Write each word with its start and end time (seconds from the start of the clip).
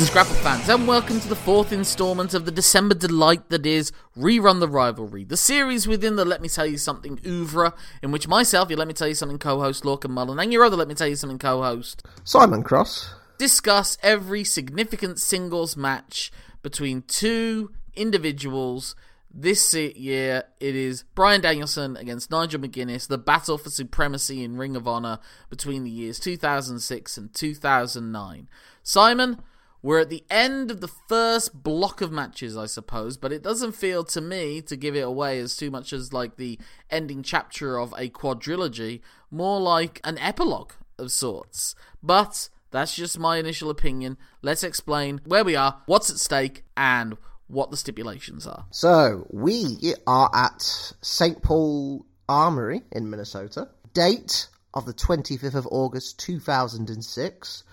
Greetings, 0.00 0.14
Grapple 0.14 0.34
fans, 0.36 0.66
and 0.70 0.88
welcome 0.88 1.20
to 1.20 1.28
the 1.28 1.36
fourth 1.36 1.72
installment 1.74 2.32
of 2.32 2.46
the 2.46 2.50
December 2.50 2.94
delight 2.94 3.50
that 3.50 3.66
is 3.66 3.92
Rerun 4.16 4.58
the 4.58 4.66
Rivalry, 4.66 5.24
the 5.24 5.36
series 5.36 5.86
within 5.86 6.16
the 6.16 6.24
Let 6.24 6.40
Me 6.40 6.48
Tell 6.48 6.64
You 6.64 6.78
Something 6.78 7.20
oeuvre, 7.26 7.74
in 8.02 8.10
which 8.10 8.26
myself, 8.26 8.70
your 8.70 8.78
Let 8.78 8.88
Me 8.88 8.94
Tell 8.94 9.08
You 9.08 9.14
Something 9.14 9.38
co 9.38 9.60
host 9.60 9.84
Lorcan 9.84 10.12
Mullan, 10.12 10.42
and 10.42 10.54
your 10.54 10.64
other 10.64 10.78
Let 10.78 10.88
Me 10.88 10.94
Tell 10.94 11.06
You 11.06 11.16
Something 11.16 11.38
co 11.38 11.62
host 11.62 12.02
Simon 12.24 12.62
Cross 12.62 13.12
discuss 13.36 13.98
every 14.02 14.42
significant 14.42 15.18
singles 15.20 15.76
match 15.76 16.32
between 16.62 17.02
two 17.02 17.70
individuals. 17.94 18.96
This 19.30 19.74
year, 19.74 20.44
it 20.60 20.76
is 20.76 21.04
Bryan 21.14 21.42
Danielson 21.42 21.98
against 21.98 22.30
Nigel 22.30 22.62
McGuinness, 22.62 23.06
the 23.06 23.18
battle 23.18 23.58
for 23.58 23.68
supremacy 23.68 24.42
in 24.44 24.56
Ring 24.56 24.76
of 24.76 24.88
Honor 24.88 25.18
between 25.50 25.84
the 25.84 25.90
years 25.90 26.18
2006 26.18 27.18
and 27.18 27.34
2009. 27.34 28.48
Simon, 28.82 29.42
we're 29.82 30.00
at 30.00 30.10
the 30.10 30.24
end 30.30 30.70
of 30.70 30.80
the 30.80 30.88
first 30.88 31.62
block 31.62 32.00
of 32.00 32.12
matches, 32.12 32.56
I 32.56 32.66
suppose, 32.66 33.16
but 33.16 33.32
it 33.32 33.42
doesn't 33.42 33.72
feel 33.72 34.04
to 34.04 34.20
me 34.20 34.60
to 34.62 34.76
give 34.76 34.94
it 34.94 35.00
away 35.00 35.38
as 35.38 35.56
too 35.56 35.70
much 35.70 35.92
as 35.92 36.12
like 36.12 36.36
the 36.36 36.58
ending 36.90 37.22
chapter 37.22 37.78
of 37.78 37.94
a 37.96 38.08
quadrilogy, 38.10 39.00
more 39.30 39.60
like 39.60 40.00
an 40.04 40.18
epilogue 40.18 40.72
of 40.98 41.10
sorts. 41.12 41.74
But 42.02 42.50
that's 42.70 42.94
just 42.94 43.18
my 43.18 43.38
initial 43.38 43.70
opinion. 43.70 44.18
Let's 44.42 44.62
explain 44.62 45.20
where 45.24 45.44
we 45.44 45.56
are, 45.56 45.82
what's 45.86 46.10
at 46.10 46.18
stake, 46.18 46.64
and 46.76 47.16
what 47.48 47.70
the 47.70 47.76
stipulations 47.76 48.46
are. 48.46 48.66
So, 48.70 49.26
we 49.30 49.94
are 50.06 50.30
at 50.32 50.62
St. 51.00 51.42
Paul 51.42 52.06
Armory 52.28 52.82
in 52.92 53.10
Minnesota. 53.10 53.68
Date 53.92 54.46
of 54.72 54.86
the 54.86 54.94
25th 54.94 55.56
of 55.56 55.66
August 55.70 56.20
2006. 56.20 57.64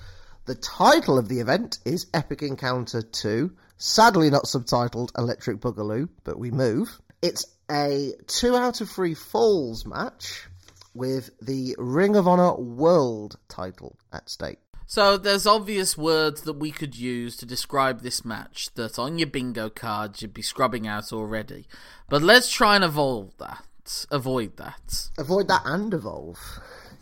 The 0.47 0.55
title 0.55 1.17
of 1.17 1.27
the 1.27 1.41
event 1.41 1.79
is 1.83 2.07
Epic 2.13 2.41
Encounter 2.41 3.01
2. 3.01 3.51
Sadly, 3.75 4.29
not 4.29 4.45
subtitled 4.45 5.11
Electric 5.17 5.59
Boogaloo, 5.59 6.07
but 6.23 6.39
we 6.39 6.51
move. 6.51 7.01
It's 7.21 7.45
a 7.69 8.13
two 8.27 8.55
out 8.55 8.79
of 8.79 8.89
three 8.89 9.13
falls 9.13 9.85
match 9.85 10.47
with 10.93 11.31
the 11.41 11.75
Ring 11.77 12.15
of 12.15 12.29
Honor 12.29 12.55
World 12.55 13.37
title 13.49 13.97
at 14.13 14.29
stake. 14.29 14.59
So 14.85 15.17
there's 15.17 15.45
obvious 15.45 15.97
words 15.97 16.43
that 16.43 16.53
we 16.53 16.71
could 16.71 16.95
use 16.95 17.35
to 17.37 17.45
describe 17.45 17.99
this 17.99 18.23
match 18.23 18.73
that 18.75 18.97
on 18.97 19.19
your 19.19 19.27
bingo 19.27 19.69
cards 19.69 20.21
you'd 20.21 20.33
be 20.33 20.41
scrubbing 20.41 20.87
out 20.87 21.11
already. 21.11 21.67
But 22.07 22.21
let's 22.21 22.49
try 22.49 22.75
and 22.75 22.85
evolve 22.85 23.37
that. 23.39 24.05
Avoid 24.11 24.55
that. 24.55 25.09
Avoid 25.17 25.49
that 25.49 25.63
and 25.65 25.93
evolve. 25.93 26.39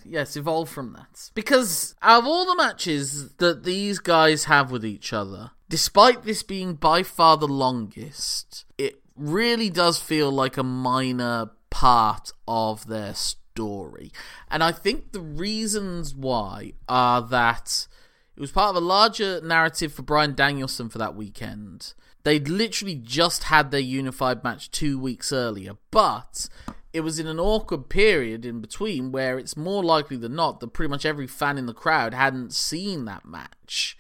Yes, 0.08 0.38
evolve 0.38 0.70
from 0.70 0.94
that. 0.94 1.32
Because 1.34 1.96
out 2.02 2.20
of 2.20 2.28
all 2.28 2.46
the 2.46 2.56
matches 2.56 3.34
that 3.38 3.64
these 3.64 4.00
guys 4.00 4.46
have 4.46 4.72
with 4.72 4.86
each 4.86 5.12
other, 5.12 5.52
despite 5.68 6.24
this 6.24 6.44
being 6.44 6.76
by 6.76 7.02
far 7.04 7.38
the 7.38 7.48
longest, 7.48 8.66
it 8.78 9.02
really 9.16 9.70
does 9.70 10.00
feel 10.00 10.32
like 10.32 10.58
a 10.58 10.64
minor 10.64 11.50
part 11.70 12.32
of 12.48 12.88
their 12.88 13.16
story. 13.16 14.12
And 14.50 14.64
I 14.64 14.72
think 14.72 15.12
the 15.12 15.22
reasons 15.22 16.14
why 16.14 16.74
are 16.88 17.22
that 17.22 17.88
it 18.36 18.42
was 18.42 18.52
part 18.52 18.76
of 18.76 18.82
a 18.82 18.86
larger 18.86 19.42
narrative 19.42 19.94
for 19.94 20.02
Bryan 20.02 20.36
Danielson 20.36 20.90
for 20.90 20.98
that 20.98 21.16
weekend. 21.16 21.94
They'd 22.24 22.50
literally 22.50 22.96
just 22.96 23.46
had 23.46 23.72
their 23.72 23.80
unified 23.80 24.44
match 24.44 24.72
two 24.72 25.00
weeks 25.00 25.32
earlier, 25.32 25.74
but 25.92 26.50
it 26.96 27.04
was 27.04 27.20
in 27.20 27.28
an 27.28 27.42
awkward 27.42 27.90
period 27.90 28.46
in 28.46 28.62
between 28.62 29.12
where 29.12 29.38
it's 29.38 29.58
more 29.58 29.84
likely 29.84 30.16
than 30.16 30.34
not 30.34 30.62
that 30.62 30.70
pretty 30.70 30.90
much 30.90 31.06
every 31.06 31.28
fan 31.28 31.58
in 31.58 31.66
the 31.66 31.74
crowd 31.74 32.14
hadn't 32.14 32.54
seen 32.54 33.04
that 33.04 33.26
match. 33.26 33.98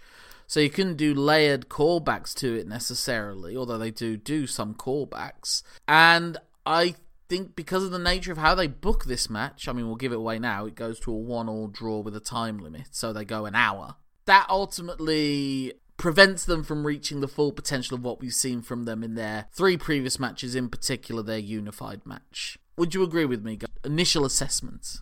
So 0.47 0.61
you 0.61 0.69
couldn't 0.69 0.95
do 0.95 1.13
layered 1.13 1.67
callbacks 1.67 2.33
to 2.35 2.57
it 2.57 2.69
necessarily, 2.69 3.57
although 3.57 3.77
they 3.77 3.91
do 3.91 4.15
do 4.15 4.47
some 4.47 4.75
callbacks. 4.75 5.61
And 5.89 6.37
I 6.65 6.95
think 7.27 7.57
because 7.57 7.83
of 7.83 7.91
the 7.91 7.99
nature 7.99 8.31
of 8.31 8.37
how 8.37 8.55
they 8.55 8.67
book 8.67 9.03
this 9.03 9.29
match, 9.29 9.67
I 9.67 9.73
mean, 9.73 9.87
we'll 9.87 9.97
give 9.97 10.13
it 10.13 10.17
away 10.17 10.39
now, 10.39 10.65
it 10.65 10.75
goes 10.75 10.97
to 11.01 11.11
a 11.11 11.17
one 11.17 11.49
all 11.49 11.67
draw 11.67 11.99
with 11.99 12.15
a 12.15 12.21
time 12.21 12.59
limit, 12.59 12.87
so 12.91 13.11
they 13.11 13.25
go 13.25 13.45
an 13.45 13.55
hour. 13.55 13.95
That 14.25 14.45
ultimately 14.49 15.73
prevents 15.97 16.45
them 16.45 16.63
from 16.63 16.87
reaching 16.87 17.19
the 17.19 17.27
full 17.27 17.51
potential 17.51 17.95
of 17.95 18.03
what 18.03 18.21
we've 18.21 18.33
seen 18.33 18.61
from 18.61 18.85
them 18.85 19.03
in 19.03 19.15
their 19.15 19.47
three 19.51 19.75
previous 19.75 20.17
matches, 20.17 20.55
in 20.55 20.69
particular 20.69 21.21
their 21.21 21.37
unified 21.39 22.05
match. 22.05 22.57
Would 22.77 22.93
you 22.93 23.03
agree 23.03 23.25
with 23.25 23.43
me? 23.43 23.59
Initial 23.83 24.25
assessments. 24.25 25.01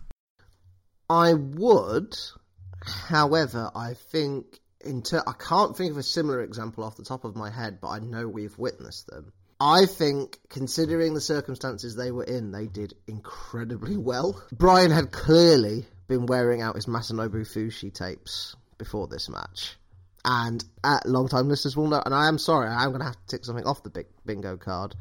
I 1.08 1.34
would. 1.34 2.16
However, 2.82 3.70
I 3.74 3.94
think 3.94 4.60
in 4.84 5.02
ter- 5.02 5.22
I 5.26 5.32
can't 5.32 5.76
think 5.76 5.90
of 5.90 5.98
a 5.98 6.02
similar 6.02 6.42
example 6.42 6.84
off 6.84 6.96
the 6.96 7.04
top 7.04 7.24
of 7.24 7.36
my 7.36 7.50
head, 7.50 7.78
but 7.80 7.88
I 7.88 7.98
know 7.98 8.28
we've 8.28 8.56
witnessed 8.58 9.06
them. 9.08 9.32
I 9.60 9.86
think, 9.86 10.38
considering 10.50 11.14
the 11.14 11.20
circumstances 11.20 11.96
they 11.96 12.10
were 12.10 12.24
in, 12.24 12.50
they 12.50 12.66
did 12.66 12.94
incredibly 13.06 13.96
well. 13.96 14.42
Bryan 14.52 14.90
had 14.90 15.12
clearly 15.12 15.86
been 16.08 16.26
wearing 16.26 16.60
out 16.60 16.74
his 16.74 16.86
Masanobu 16.86 17.46
Fuchi 17.46 17.92
tapes 17.92 18.56
before 18.78 19.06
this 19.06 19.28
match. 19.28 19.76
And 20.24 20.64
uh, 20.82 21.00
long-time 21.04 21.48
listeners 21.48 21.76
will 21.76 21.88
know, 21.88 22.02
and 22.04 22.14
I 22.14 22.28
am 22.28 22.38
sorry, 22.38 22.68
I 22.68 22.84
am 22.84 22.90
going 22.90 23.00
to 23.00 23.06
have 23.06 23.16
to 23.16 23.26
tick 23.26 23.44
something 23.44 23.66
off 23.66 23.82
the 23.82 23.90
big 23.90 24.06
bingo 24.26 24.56
card. 24.56 24.94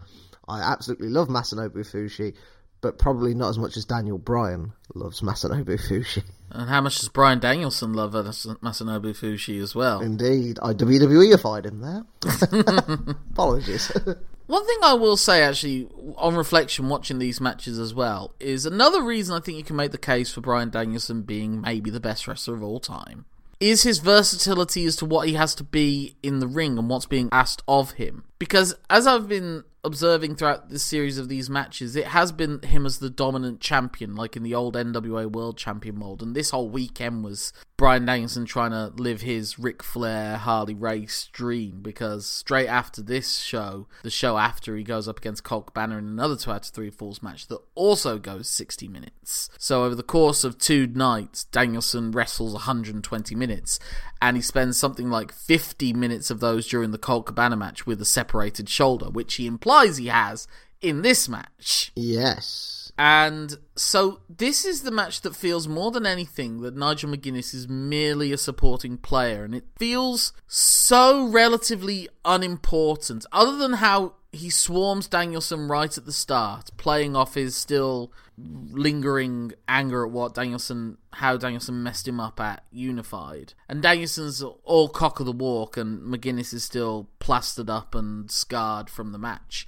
I 0.48 0.62
absolutely 0.62 1.10
love 1.10 1.30
Masanobu 1.30 1.78
Fuchi, 1.78 2.36
but 2.84 3.00
probably 3.00 3.34
not 3.34 3.50
as 3.50 3.58
much 3.58 3.78
as 3.78 3.86
Daniel 3.86 4.18
Bryan 4.20 4.74
loves 4.94 5.22
Masanobu 5.22 5.80
Fuchi. 5.80 6.22
And 6.52 6.70
how 6.70 6.82
much 6.82 7.00
does 7.00 7.10
Bryan 7.10 7.40
Danielson 7.40 7.94
love 7.94 8.12
Masanobu 8.12 9.16
Fuchi 9.18 9.60
as 9.60 9.74
well? 9.74 10.02
Indeed, 10.02 10.60
I 10.62 10.74
WWEified 10.74 11.66
him 11.66 11.80
there. 11.80 12.04
Apologies. 13.32 13.92
One 14.48 14.68
thing 14.68 14.78
I 14.84 14.94
will 14.94 15.16
say, 15.16 15.42
actually, 15.42 15.88
on 16.18 16.36
reflection, 16.36 16.90
watching 16.90 17.18
these 17.18 17.40
matches 17.40 17.80
as 17.80 17.94
well, 17.94 18.36
is 18.42 18.66
another 18.66 19.02
reason 19.02 19.36
I 19.36 19.40
think 19.40 19.58
you 19.58 19.64
can 19.64 19.78
make 19.78 19.92
the 19.92 19.98
case 19.98 20.34
for 20.34 20.42
Bryan 20.42 20.70
Danielson 20.70 21.22
being 21.22 21.62
maybe 21.62 21.90
the 21.90 22.02
best 22.02 22.28
wrestler 22.28 22.56
of 22.56 22.64
all 22.64 22.82
time 22.82 23.26
is 23.62 23.84
his 23.84 24.00
versatility 24.00 24.84
as 24.84 24.98
to 24.98 25.06
what 25.06 25.26
he 25.26 25.36
has 25.36 25.56
to 25.56 25.64
be 25.64 26.18
in 26.22 26.40
the 26.40 26.48
ring 26.48 26.78
and 26.78 26.90
what's 26.90 27.06
being 27.06 27.30
asked 27.32 27.64
of 27.66 27.92
him. 27.92 28.26
Because 28.38 28.76
as 28.90 29.08
I've 29.08 29.30
been 29.30 29.64
observing 29.84 30.36
throughout 30.36 30.70
this 30.70 30.84
series 30.84 31.18
of 31.18 31.28
these 31.28 31.50
matches, 31.50 31.96
it 31.96 32.08
has 32.08 32.32
been 32.32 32.62
him 32.62 32.86
as 32.86 33.00
the 33.00 33.10
dominant 33.10 33.60
champion, 33.60 34.16
like 34.16 34.38
in 34.38 34.44
the 34.44 34.56
old 34.56 34.76
NWA 34.76 35.30
World 35.30 35.58
Champion 35.58 36.00
mold. 36.00 36.22
And 36.22 36.36
this 36.36 36.52
whole 36.52 36.70
weekend 36.70 37.24
was 37.24 37.52
Bryan 37.76 38.06
Danielson 38.06 38.46
trying 38.46 38.72
to 38.72 38.94
live 38.96 39.22
his 39.22 39.60
Ric 39.60 39.84
Flair 39.84 40.38
Harley 40.38 40.74
Race 40.74 41.30
dream. 41.34 41.82
Because 41.82 42.26
straight 42.26 42.68
after 42.68 43.02
this 43.02 43.40
show, 43.40 43.88
the 44.04 44.10
show 44.10 44.38
after, 44.38 44.76
he 44.78 44.84
goes 44.84 45.08
up 45.08 45.18
against 45.18 45.44
Colt 45.44 45.68
Cabana 45.68 45.98
in 45.98 46.06
another 46.06 46.38
2 46.38 46.52
out 46.52 46.66
of 46.66 46.74
3 46.74 46.90
Falls 46.90 47.22
match 47.22 47.48
that 47.48 47.60
also 47.76 48.18
goes 48.18 48.48
60 48.48 48.88
minutes. 48.88 49.50
So 49.58 49.84
over 49.84 49.96
the 49.96 50.04
course 50.04 50.44
of 50.44 50.58
two 50.58 50.88
nights, 50.88 51.44
Danielson 51.46 52.12
wrestles 52.12 52.54
120 52.54 53.36
minutes. 53.36 53.80
And 54.22 54.38
he 54.38 54.42
spends 54.42 54.78
something 54.78 55.10
like 55.10 55.34
50 55.34 55.92
minutes 55.92 56.32
of 56.32 56.40
those 56.40 56.66
during 56.68 56.92
the 56.92 56.98
Colt 56.98 57.26
Cabana 57.26 57.58
match 57.58 57.86
with 57.86 58.02
a 58.02 58.06
separated 58.06 58.70
shoulder, 58.70 59.10
which 59.10 59.36
he 59.36 59.46
implies 59.46 59.73
he 59.82 60.08
has 60.08 60.48
in 60.82 61.02
this 61.02 61.28
match. 61.28 61.92
Yes. 61.96 62.92
And 62.98 63.58
so 63.76 64.20
this 64.30 64.66
is 64.66 64.84
the 64.84 64.92
match 64.92 65.22
that 65.22 65.36
feels 65.36 65.68
more 65.68 65.90
than 65.90 66.06
anything 66.06 66.62
that 66.62 66.76
Nigel 66.76 67.10
McGuinness 67.10 67.54
is 67.54 67.68
merely 67.68 68.32
a 68.32 68.38
supporting 68.38 68.98
player, 68.98 69.44
and 69.44 69.56
it 69.56 69.66
feels 69.78 70.32
so 70.48 71.26
relatively 71.28 72.08
unimportant, 72.24 73.26
other 73.32 73.58
than 73.58 73.74
how 73.74 74.14
he 74.34 74.50
swarms 74.50 75.08
Danielson 75.08 75.68
right 75.68 75.96
at 75.96 76.06
the 76.06 76.12
start, 76.12 76.72
playing 76.76 77.16
off 77.16 77.36
his 77.36 77.56
still 77.56 78.12
lingering 78.36 79.54
anger 79.68 80.04
at 80.04 80.12
what 80.12 80.34
Danielson, 80.34 80.98
how 81.12 81.38
Danielson 81.38 81.84
messed 81.84 82.08
him 82.08 82.20
up 82.20 82.40
at 82.40 82.64
Unified. 82.72 83.54
And 83.70 83.84
Danielson's 83.84 84.42
all 84.64 84.90
cock 84.90 85.20
of 85.20 85.28
the 85.28 85.32
walk, 85.32 85.78
and 85.78 86.02
McGuinness 86.02 86.52
is 86.52 86.64
still 86.64 87.10
plastered 87.20 87.70
up 87.70 87.94
and 87.94 88.30
scarred 88.32 88.90
from 88.90 89.12
the 89.12 89.20
match. 89.20 89.68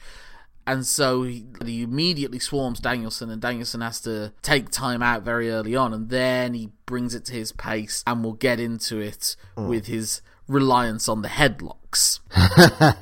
And 0.65 0.83
so 0.83 1.21
he, 1.21 1.45
he, 1.63 1.83
immediately 1.83 2.39
swarms 2.39 2.79
Danielson, 2.79 3.29
and 3.29 3.39
Danielson 3.39 3.81
has 3.81 4.01
to 4.01 4.33
take 4.41 4.71
time 4.71 5.03
out 5.03 5.21
very 5.21 5.51
early 5.51 5.75
on, 5.75 5.94
and 5.94 6.09
then 6.09 6.56
he 6.56 6.71
brings 6.88 7.13
it 7.13 7.23
to 7.25 7.33
his 7.33 7.51
pace, 7.51 8.03
and 8.07 8.23
we'll 8.23 8.33
get 8.33 8.59
into 8.59 9.00
it 9.00 9.35
mm. 9.56 9.69
with 9.69 9.85
his 9.85 10.21
reliance 10.47 11.07
on 11.07 11.21
the 11.21 11.27
headlocks. 11.27 12.19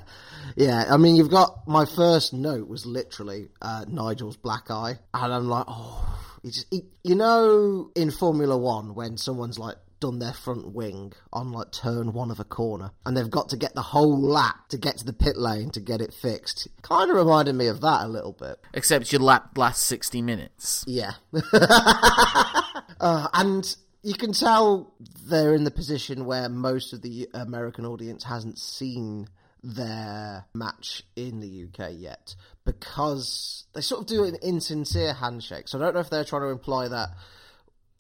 Yeah, 0.56 0.86
I 0.90 0.98
mean, 0.98 1.16
you've 1.16 1.32
got 1.32 1.68
my 1.68 1.86
first 1.86 2.34
note 2.34 2.68
was 2.68 2.86
literally 2.86 3.50
uh, 3.62 3.86
Nigel's 3.88 4.38
black 4.38 4.70
eye, 4.70 5.00
and 5.14 5.34
I'm 5.34 5.48
like, 5.48 5.66
oh, 5.68 6.20
just, 6.46 6.74
you 7.04 7.16
know, 7.16 7.92
in 7.96 8.12
Formula 8.12 8.58
One 8.58 8.96
when 8.96 9.18
someone's 9.18 9.58
like 9.58 9.78
done 10.00 10.20
their 10.20 10.34
front 10.34 10.74
wing 10.74 11.14
on 11.32 11.54
like 11.54 11.72
turn 11.72 12.12
one 12.12 12.30
of 12.30 12.40
a 12.40 12.44
corner, 12.44 12.92
and 13.06 13.16
they've 13.16 13.30
got 13.30 13.50
to 13.50 13.58
get 13.58 13.74
the 13.74 13.82
whole 13.82 14.20
lap 14.20 14.68
to 14.70 14.78
get 14.78 14.98
to 14.98 15.06
the 15.06 15.14
pit 15.14 15.38
lane 15.38 15.70
to 15.72 15.80
get 15.80 16.02
it 16.02 16.14
fixed. 16.14 16.68
Kind 16.82 17.10
of 17.10 17.16
reminded 17.16 17.56
me 17.56 17.68
of 17.68 17.82
that 17.82 18.04
a 18.04 18.08
little 18.08 18.34
bit. 18.34 18.60
Except 18.74 19.12
your 19.12 19.22
lap 19.22 19.58
lasts 19.58 19.86
sixty 19.86 20.22
minutes. 20.22 20.84
Yeah, 20.88 21.14
uh, 23.00 23.28
and 23.34 23.76
you 24.04 24.16
can 24.16 24.34
tell 24.34 24.94
they're 25.26 25.56
in 25.56 25.64
the 25.64 25.72
position 25.72 26.26
where 26.26 26.50
most 26.50 26.92
of 26.92 27.02
the 27.02 27.30
American 27.34 27.86
audience 27.86 28.26
hasn't 28.26 28.60
seen 28.60 29.30
their 29.64 30.46
match 30.54 31.04
in 31.16 31.40
the 31.40 31.66
UK 31.66 31.92
yet 31.96 32.36
because 32.66 33.66
they 33.74 33.82
sort 33.82 34.02
of 34.02 34.08
do 34.08 34.26
an 34.26 34.36
insincere 34.42 35.14
handshake. 35.14 35.68
So 35.68 35.78
I 35.78 35.82
don't 35.82 35.94
know 35.94 36.02
if 36.02 36.10
they're 36.10 36.26
trying 36.26 36.42
to 36.44 36.50
imply 36.50 36.90
that 36.90 37.10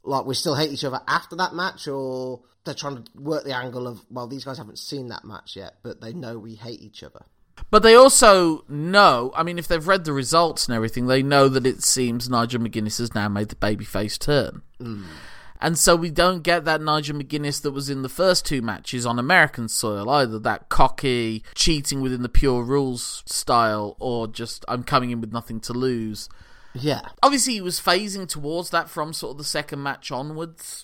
like 0.04 0.25
we 0.25 0.36
still 0.36 0.56
hate 0.56 0.71
each 0.71 0.83
other 0.83 1.00
after 1.07 1.38
that 1.38 1.54
match 1.54 1.88
or 1.88 2.42
they're 2.65 2.74
trying 2.74 2.98
to 2.98 3.04
work 3.15 3.45
the 3.45 3.56
angle 3.56 3.88
of 3.88 4.01
well 4.10 4.27
these 4.27 4.44
guys 4.44 4.57
haven't 4.57 4.77
seen 4.77 5.07
that 5.07 5.24
match 5.24 5.56
yet 5.56 5.75
but 5.83 6.01
they 6.01 6.12
know 6.12 6.38
we 6.38 6.56
hate 6.56 6.81
each 6.81 7.04
other. 7.04 7.21
But 7.69 7.83
they 7.83 7.95
also 7.95 8.66
know, 8.68 9.31
I 9.36 9.44
mean, 9.44 9.57
if 9.57 9.68
they've 9.68 9.88
read 9.88 10.06
the 10.06 10.13
results 10.13 10.68
and 10.68 10.75
everything, 10.75 11.07
they 11.07 11.24
know 11.24 11.48
that 11.50 11.66
it 11.66 11.83
seems 11.83 12.30
Nigel 12.30 12.62
McGuinness 12.62 12.98
has 12.98 13.13
now 13.13 13.27
made 13.30 13.50
the 13.50 13.56
babyface 13.56 14.18
turn. 14.18 14.63
Mm. 14.80 15.06
And 15.63 15.80
so 15.80 15.95
we 15.95 16.12
don't 16.12 16.44
get 16.44 16.65
that 16.65 16.81
Nigel 16.81 17.18
McGuinness 17.18 17.62
that 17.62 17.71
was 17.71 17.89
in 17.89 18.01
the 18.01 18.10
first 18.10 18.45
two 18.45 18.62
matches 18.62 19.06
on 19.06 19.18
American 19.18 19.69
soil 19.69 20.10
either. 20.10 20.38
That 20.38 20.68
cocky, 20.68 21.42
cheating 21.56 22.01
within 22.01 22.21
the 22.21 22.27
pure 22.27 22.63
rules 22.63 23.24
style, 23.25 23.95
or 23.98 24.27
just 24.27 24.65
I'm 24.68 24.83
coming 24.83 25.12
in 25.12 25.21
with 25.21 25.31
nothing 25.31 25.62
to 25.62 25.71
lose. 25.71 26.27
Yeah. 26.74 27.00
Obviously, 27.24 27.54
he 27.54 27.62
was 27.62 27.80
phasing 27.80 28.27
towards 28.27 28.71
that 28.71 28.89
from 28.89 29.13
sort 29.13 29.31
of 29.31 29.38
the 29.38 29.45
second 29.45 29.81
match 29.81 30.12
onwards. 30.12 30.83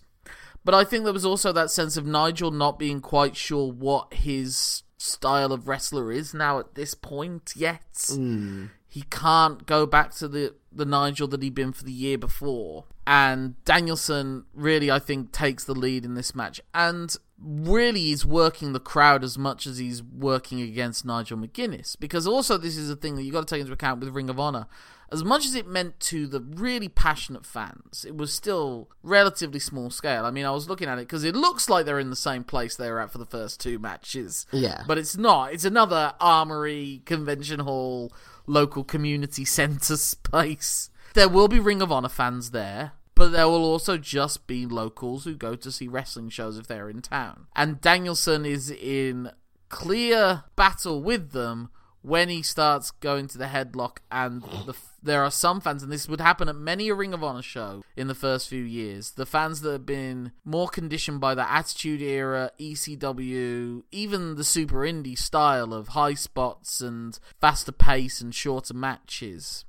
But 0.64 0.76
I 0.76 0.86
think 0.86 1.04
there 1.04 1.12
was 1.12 1.26
also 1.26 1.52
that 1.52 1.72
sense 1.72 1.98
of 1.98 2.06
Nigel 2.06 2.52
not 2.52 2.80
being 2.80 3.02
quite 3.02 3.36
sure 3.36 3.70
what 3.70 4.14
his 4.14 4.84
style 4.98 5.52
of 5.52 5.68
wrestler 5.68 6.10
is 6.10 6.34
now 6.34 6.58
at 6.58 6.76
this 6.76 6.94
point 6.94 7.52
yet. 7.54 7.92
Mm. 7.96 8.70
He 8.88 9.02
can't 9.10 9.66
go 9.66 9.86
back 9.86 10.16
to 10.16 10.30
the, 10.30 10.56
the 10.72 10.86
Nigel 10.86 11.28
that 11.30 11.42
he'd 11.42 11.56
been 11.56 11.72
for 11.72 11.84
the 11.84 11.92
year 11.92 12.18
before. 12.18 12.86
And 13.08 13.64
Danielson 13.66 14.46
really, 14.54 14.92
I 14.92 15.00
think, 15.00 15.32
takes 15.32 15.64
the 15.64 15.74
lead 15.74 16.06
in 16.06 16.14
this 16.14 16.36
match. 16.36 16.62
And 16.74 17.16
really 17.42 18.12
is 18.12 18.26
working 18.26 18.74
the 18.74 18.80
crowd 18.80 19.24
as 19.24 19.38
much 19.38 19.66
as 19.66 19.78
he's 19.78 20.04
working 20.04 20.62
against 20.62 21.06
Nigel 21.06 21.38
McGuinness. 21.38 21.98
Because 22.00 22.28
also, 22.28 22.58
this 22.58 22.78
is 22.78 22.90
a 22.90 22.96
thing 22.96 23.16
that 23.16 23.24
you've 23.24 23.34
got 23.34 23.48
to 23.48 23.56
take 23.56 23.62
into 23.62 23.74
account 23.74 24.00
with 24.00 24.14
Ring 24.14 24.30
of 24.30 24.40
Honor. 24.40 24.68
As 25.12 25.24
much 25.24 25.44
as 25.44 25.56
it 25.56 25.66
meant 25.66 26.00
to 26.02 26.28
the 26.28 26.40
really 26.40 26.88
passionate 26.88 27.44
fans, 27.44 28.06
it 28.08 28.16
was 28.16 28.32
still 28.32 28.90
relatively 29.02 29.60
small 29.60 29.90
scale. 29.90 30.24
I 30.24 30.30
mean, 30.30 30.46
I 30.46 30.52
was 30.52 30.70
looking 30.70 30.88
at 30.88 31.00
it 31.00 31.08
because 31.08 31.24
it 31.24 31.36
looks 31.36 31.68
like 31.68 31.88
they're 31.88 31.98
in 31.98 32.12
the 32.12 32.16
same 32.16 32.44
place 32.44 32.76
they 32.76 32.92
were 32.92 33.00
at 33.00 33.12
for 33.12 33.18
the 33.18 33.26
first 33.26 33.60
two 33.60 33.80
matches. 33.80 34.46
Yeah. 34.52 34.84
But 34.86 35.00
it's 35.00 35.18
not. 35.18 35.52
It's 35.52 35.66
another 35.66 36.14
armory, 36.20 37.02
convention 37.06 37.62
hall, 37.62 38.14
local 38.50 38.84
community 38.84 39.46
centre 39.46 39.98
space. 39.98 40.90
There 41.14 41.30
will 41.30 41.48
be 41.48 41.60
Ring 41.60 41.82
of 41.82 41.92
Honor 41.92 42.10
fans 42.10 42.52
there 42.52 42.94
but 43.20 43.34
there 43.34 43.50
will 43.50 43.66
also 43.66 43.98
just 43.98 44.48
be 44.48 44.66
locals 44.66 45.26
who 45.26 45.36
go 45.36 45.54
to 45.54 45.74
see 45.74 45.90
wrestling 45.90 46.30
shows 46.30 46.58
if 46.58 46.68
they're 46.68 46.90
in 46.90 47.02
town. 47.02 47.48
And 47.54 47.82
Danielson 47.82 48.46
is 48.46 48.72
in 48.72 49.32
clear 49.68 50.46
battle 50.56 51.04
with 51.04 51.32
them 51.32 51.70
when 52.02 52.30
he 52.30 52.42
starts 52.42 52.92
going 52.92 53.28
to 53.28 53.38
the 53.38 53.46
headlock 53.46 53.98
and 54.12 54.42
the, 54.66 54.76
there 55.02 55.24
are 55.24 55.32
some 55.32 55.60
fans 55.60 55.84
and 55.84 55.92
this 55.92 56.08
would 56.08 56.22
happen 56.22 56.48
at 56.48 56.56
many 56.56 56.90
a 56.90 56.96
ring 56.96 57.14
of 57.14 57.24
honor 57.24 57.42
show 57.42 57.84
in 57.96 58.08
the 58.08 58.16
first 58.16 58.48
few 58.48 58.64
years 58.64 59.12
the 59.12 59.26
fans 59.26 59.62
that 59.62 59.72
have 59.72 59.86
been 59.86 60.32
more 60.46 60.68
conditioned 60.68 61.20
by 61.20 61.36
the 61.36 61.52
attitude 61.52 62.02
era 62.02 62.52
ecw 62.60 63.84
even 63.92 64.36
the 64.36 64.44
super 64.44 64.80
indie 64.80 65.18
style 65.18 65.74
of 65.74 65.90
high 65.90 66.14
spots 66.14 66.82
and 66.82 67.20
faster 67.40 67.72
pace 67.72 68.22
and 68.22 68.34
shorter 68.34 68.74
matches 68.74 69.66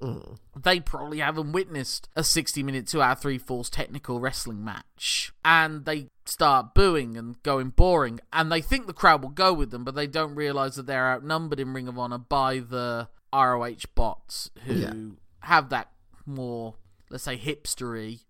Mm. 0.00 0.36
they 0.54 0.78
probably 0.78 1.20
haven't 1.20 1.52
witnessed 1.52 2.08
a 2.14 2.22
60 2.22 2.62
minute 2.62 2.86
2 2.86 3.00
hour 3.00 3.14
3 3.14 3.38
falls 3.38 3.70
technical 3.70 4.20
wrestling 4.20 4.62
match. 4.64 5.32
And 5.44 5.84
they 5.86 6.08
start 6.26 6.74
booing 6.74 7.16
and 7.16 7.42
going 7.42 7.70
boring. 7.70 8.20
And 8.32 8.52
they 8.52 8.60
think 8.60 8.86
the 8.86 8.92
crowd 8.92 9.22
will 9.22 9.30
go 9.30 9.52
with 9.54 9.70
them, 9.70 9.84
but 9.84 9.94
they 9.94 10.06
don't 10.06 10.34
realize 10.34 10.76
that 10.76 10.86
they're 10.86 11.10
outnumbered 11.12 11.60
in 11.60 11.72
Ring 11.72 11.88
of 11.88 11.98
Honor 11.98 12.18
by 12.18 12.58
the 12.58 13.08
ROH 13.32 13.86
bots 13.94 14.50
who 14.64 14.74
Yeah. 14.74 14.92
have 15.40 15.70
that 15.70 15.90
more, 16.26 16.74
let's 17.10 17.24
say, 17.24 17.38
hipstery 17.38 18.20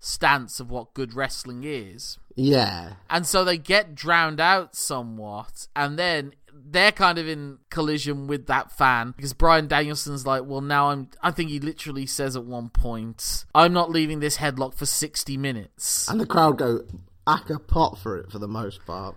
stance 0.00 0.58
of 0.58 0.70
what 0.70 0.94
good 0.94 1.14
wrestling 1.14 1.62
is. 1.64 2.18
Yeah. 2.34 2.94
And 3.08 3.24
so 3.26 3.44
they 3.44 3.58
get 3.58 3.94
drowned 3.94 4.40
out 4.40 4.74
somewhat, 4.74 5.68
and 5.76 5.96
then 5.98 6.34
they're 6.52 6.92
kind 6.92 7.18
of 7.18 7.28
in 7.28 7.58
collision 7.70 8.26
with 8.26 8.46
that 8.46 8.72
fan 8.72 9.12
because 9.16 9.32
Bryan 9.32 9.66
Danielson's 9.66 10.26
like, 10.26 10.44
well, 10.44 10.60
now 10.60 10.90
I'm. 10.90 11.08
I 11.22 11.30
think 11.30 11.50
he 11.50 11.60
literally 11.60 12.06
says 12.06 12.36
at 12.36 12.44
one 12.44 12.68
point, 12.68 13.44
I'm 13.54 13.72
not 13.72 13.90
leaving 13.90 14.20
this 14.20 14.38
headlock 14.38 14.74
for 14.74 14.86
60 14.86 15.36
minutes. 15.36 16.08
And 16.08 16.20
the 16.20 16.26
crowd 16.26 16.58
go 16.58 16.84
ack 17.26 17.48
pot 17.66 17.98
for 17.98 18.16
it 18.16 18.30
for 18.30 18.38
the 18.38 18.48
most 18.48 18.84
part. 18.86 19.16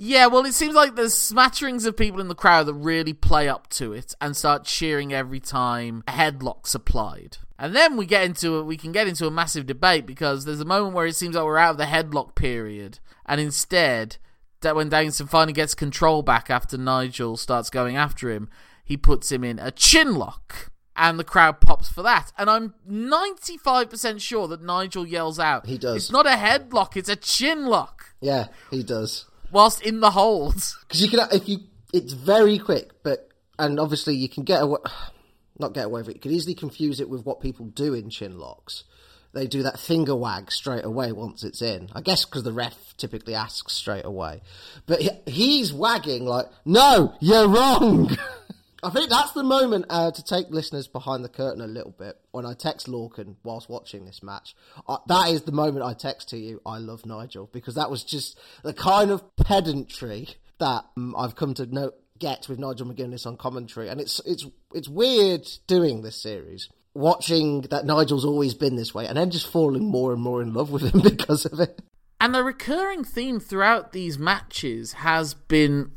Yeah, 0.00 0.26
well, 0.28 0.44
it 0.44 0.54
seems 0.54 0.76
like 0.76 0.94
there's 0.94 1.14
smatterings 1.14 1.84
of 1.84 1.96
people 1.96 2.20
in 2.20 2.28
the 2.28 2.34
crowd 2.36 2.66
that 2.66 2.74
really 2.74 3.12
play 3.12 3.48
up 3.48 3.68
to 3.70 3.92
it 3.92 4.14
and 4.20 4.36
start 4.36 4.64
cheering 4.64 5.12
every 5.12 5.40
time 5.40 6.04
a 6.06 6.12
headlock's 6.12 6.72
applied. 6.72 7.38
And 7.58 7.74
then 7.74 7.96
we 7.96 8.06
get 8.06 8.22
into 8.22 8.58
it. 8.58 8.62
We 8.62 8.76
can 8.76 8.92
get 8.92 9.08
into 9.08 9.26
a 9.26 9.30
massive 9.32 9.66
debate 9.66 10.06
because 10.06 10.44
there's 10.44 10.60
a 10.60 10.64
moment 10.64 10.94
where 10.94 11.06
it 11.06 11.16
seems 11.16 11.34
like 11.34 11.44
we're 11.44 11.58
out 11.58 11.72
of 11.72 11.78
the 11.78 11.84
headlock 11.86 12.36
period, 12.36 13.00
and 13.26 13.40
instead, 13.40 14.18
when 14.62 14.88
Danielson 14.88 15.26
finally 15.26 15.52
gets 15.52 15.74
control 15.74 16.22
back 16.22 16.50
after 16.50 16.76
Nigel 16.76 17.36
starts 17.36 17.70
going 17.70 17.96
after 17.96 18.30
him, 18.30 18.48
he 18.84 18.96
puts 18.96 19.30
him 19.30 19.44
in 19.44 19.58
a 19.58 19.70
chin 19.70 20.14
lock. 20.14 20.70
And 20.96 21.16
the 21.16 21.24
crowd 21.24 21.60
pops 21.60 21.88
for 21.88 22.02
that. 22.02 22.32
And 22.36 22.50
I'm 22.50 22.74
95% 22.90 24.20
sure 24.20 24.48
that 24.48 24.62
Nigel 24.62 25.06
yells 25.06 25.38
out, 25.38 25.66
He 25.66 25.78
does. 25.78 25.96
It's 25.96 26.10
not 26.10 26.26
a 26.26 26.30
headlock, 26.30 26.96
it's 26.96 27.08
a 27.08 27.14
chin 27.14 27.66
lock. 27.66 28.14
Yeah, 28.20 28.48
he 28.70 28.82
does. 28.82 29.26
Whilst 29.52 29.80
in 29.80 30.00
the 30.00 30.10
holds. 30.10 30.76
Because 30.88 31.02
you 31.02 31.08
can, 31.08 31.20
if 31.30 31.48
you, 31.48 31.58
it's 31.92 32.14
very 32.14 32.58
quick, 32.58 32.90
but 33.04 33.28
and 33.58 33.78
obviously 33.78 34.14
you 34.16 34.28
can 34.28 34.42
get 34.42 34.62
away, 34.62 34.80
not 35.58 35.72
get 35.72 35.86
away 35.86 36.00
with 36.00 36.08
it. 36.08 36.14
You 36.16 36.20
could 36.20 36.32
easily 36.32 36.54
confuse 36.54 36.98
it 36.98 37.08
with 37.08 37.24
what 37.24 37.40
people 37.40 37.66
do 37.66 37.94
in 37.94 38.10
chin 38.10 38.38
locks. 38.38 38.84
They 39.32 39.46
do 39.46 39.62
that 39.62 39.78
finger 39.78 40.16
wag 40.16 40.50
straight 40.50 40.84
away 40.84 41.12
once 41.12 41.44
it's 41.44 41.62
in. 41.62 41.88
I 41.94 42.00
guess 42.00 42.24
because 42.24 42.44
the 42.44 42.52
ref 42.52 42.96
typically 42.96 43.34
asks 43.34 43.74
straight 43.74 44.04
away, 44.04 44.40
but 44.86 45.00
he, 45.00 45.10
he's 45.26 45.72
wagging 45.72 46.24
like, 46.24 46.46
"No, 46.64 47.14
you're 47.20 47.48
wrong." 47.48 48.16
I 48.82 48.90
think 48.90 49.10
that's 49.10 49.32
the 49.32 49.42
moment 49.42 49.86
uh, 49.90 50.12
to 50.12 50.24
take 50.24 50.50
listeners 50.50 50.86
behind 50.86 51.24
the 51.24 51.28
curtain 51.28 51.60
a 51.60 51.66
little 51.66 51.90
bit. 51.90 52.16
When 52.30 52.46
I 52.46 52.54
text 52.54 52.86
Lorcan 52.86 53.34
whilst 53.42 53.68
watching 53.68 54.04
this 54.04 54.22
match, 54.22 54.54
uh, 54.86 54.98
that 55.08 55.30
is 55.30 55.42
the 55.42 55.52
moment 55.52 55.84
I 55.84 55.94
text 55.94 56.28
to 56.30 56.38
you, 56.38 56.62
"I 56.64 56.78
love 56.78 57.04
Nigel," 57.04 57.50
because 57.52 57.74
that 57.74 57.90
was 57.90 58.04
just 58.04 58.38
the 58.62 58.72
kind 58.72 59.10
of 59.10 59.36
pedantry 59.36 60.28
that 60.58 60.84
um, 60.96 61.14
I've 61.16 61.36
come 61.36 61.54
to 61.54 61.66
know 61.66 61.92
get 62.18 62.48
with 62.48 62.58
Nigel 62.58 62.86
McGuinness 62.86 63.26
on 63.26 63.36
commentary, 63.36 63.88
and 63.88 64.00
it's 64.00 64.20
it's 64.24 64.46
it's 64.72 64.88
weird 64.88 65.46
doing 65.66 66.02
this 66.02 66.20
series, 66.20 66.68
watching 66.98 67.62
that 67.62 67.86
Nigel's 67.86 68.24
always 68.24 68.54
been 68.54 68.76
this 68.76 68.92
way, 68.92 69.06
and 69.06 69.16
then 69.16 69.30
just 69.30 69.46
falling 69.46 69.84
more 69.84 70.12
and 70.12 70.20
more 70.20 70.42
in 70.42 70.52
love 70.52 70.70
with 70.70 70.82
him 70.82 71.00
because 71.02 71.46
of 71.46 71.60
it. 71.60 71.80
And 72.20 72.34
the 72.34 72.42
recurring 72.42 73.04
theme 73.04 73.38
throughout 73.38 73.92
these 73.92 74.18
matches 74.18 74.94
has 74.94 75.34
been 75.34 75.92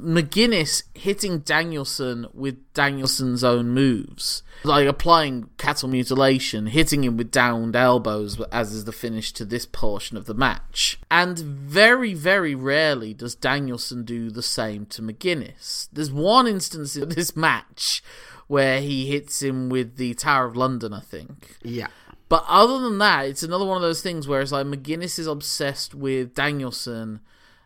McGuinness 0.00 0.82
hitting 0.94 1.40
Danielson 1.40 2.26
with 2.34 2.72
Danielson's 2.74 3.44
own 3.44 3.70
moves. 3.70 4.42
Like 4.64 4.86
applying 4.86 5.50
cattle 5.58 5.88
mutilation, 5.88 6.66
hitting 6.66 7.04
him 7.04 7.16
with 7.16 7.30
downed 7.30 7.76
elbows, 7.76 8.40
as 8.52 8.72
is 8.72 8.84
the 8.84 8.92
finish 8.92 9.32
to 9.34 9.44
this 9.44 9.66
portion 9.66 10.16
of 10.16 10.26
the 10.26 10.34
match. 10.34 10.98
And 11.10 11.38
very, 11.38 12.14
very 12.14 12.54
rarely 12.54 13.14
does 13.14 13.34
Danielson 13.34 14.04
do 14.04 14.30
the 14.30 14.42
same 14.42 14.86
to 14.86 15.02
McGuinness. 15.02 15.88
There's 15.92 16.12
one 16.12 16.46
instance 16.46 16.96
in 16.96 17.10
this 17.10 17.36
match 17.36 18.02
where 18.46 18.80
he 18.80 19.06
hits 19.06 19.42
him 19.42 19.68
with 19.68 19.96
the 19.96 20.14
Tower 20.14 20.46
of 20.46 20.56
London, 20.56 20.92
I 20.92 21.00
think. 21.00 21.56
Yeah. 21.62 21.88
But 22.28 22.44
other 22.48 22.80
than 22.80 22.98
that, 22.98 23.26
it's 23.26 23.42
another 23.42 23.64
one 23.64 23.76
of 23.76 23.82
those 23.82 24.02
things 24.02 24.26
where 24.26 24.40
it's 24.40 24.52
like 24.52 24.66
McGuinness 24.66 25.18
is 25.18 25.26
obsessed 25.26 25.94
with 25.94 26.34
Danielson 26.34 27.20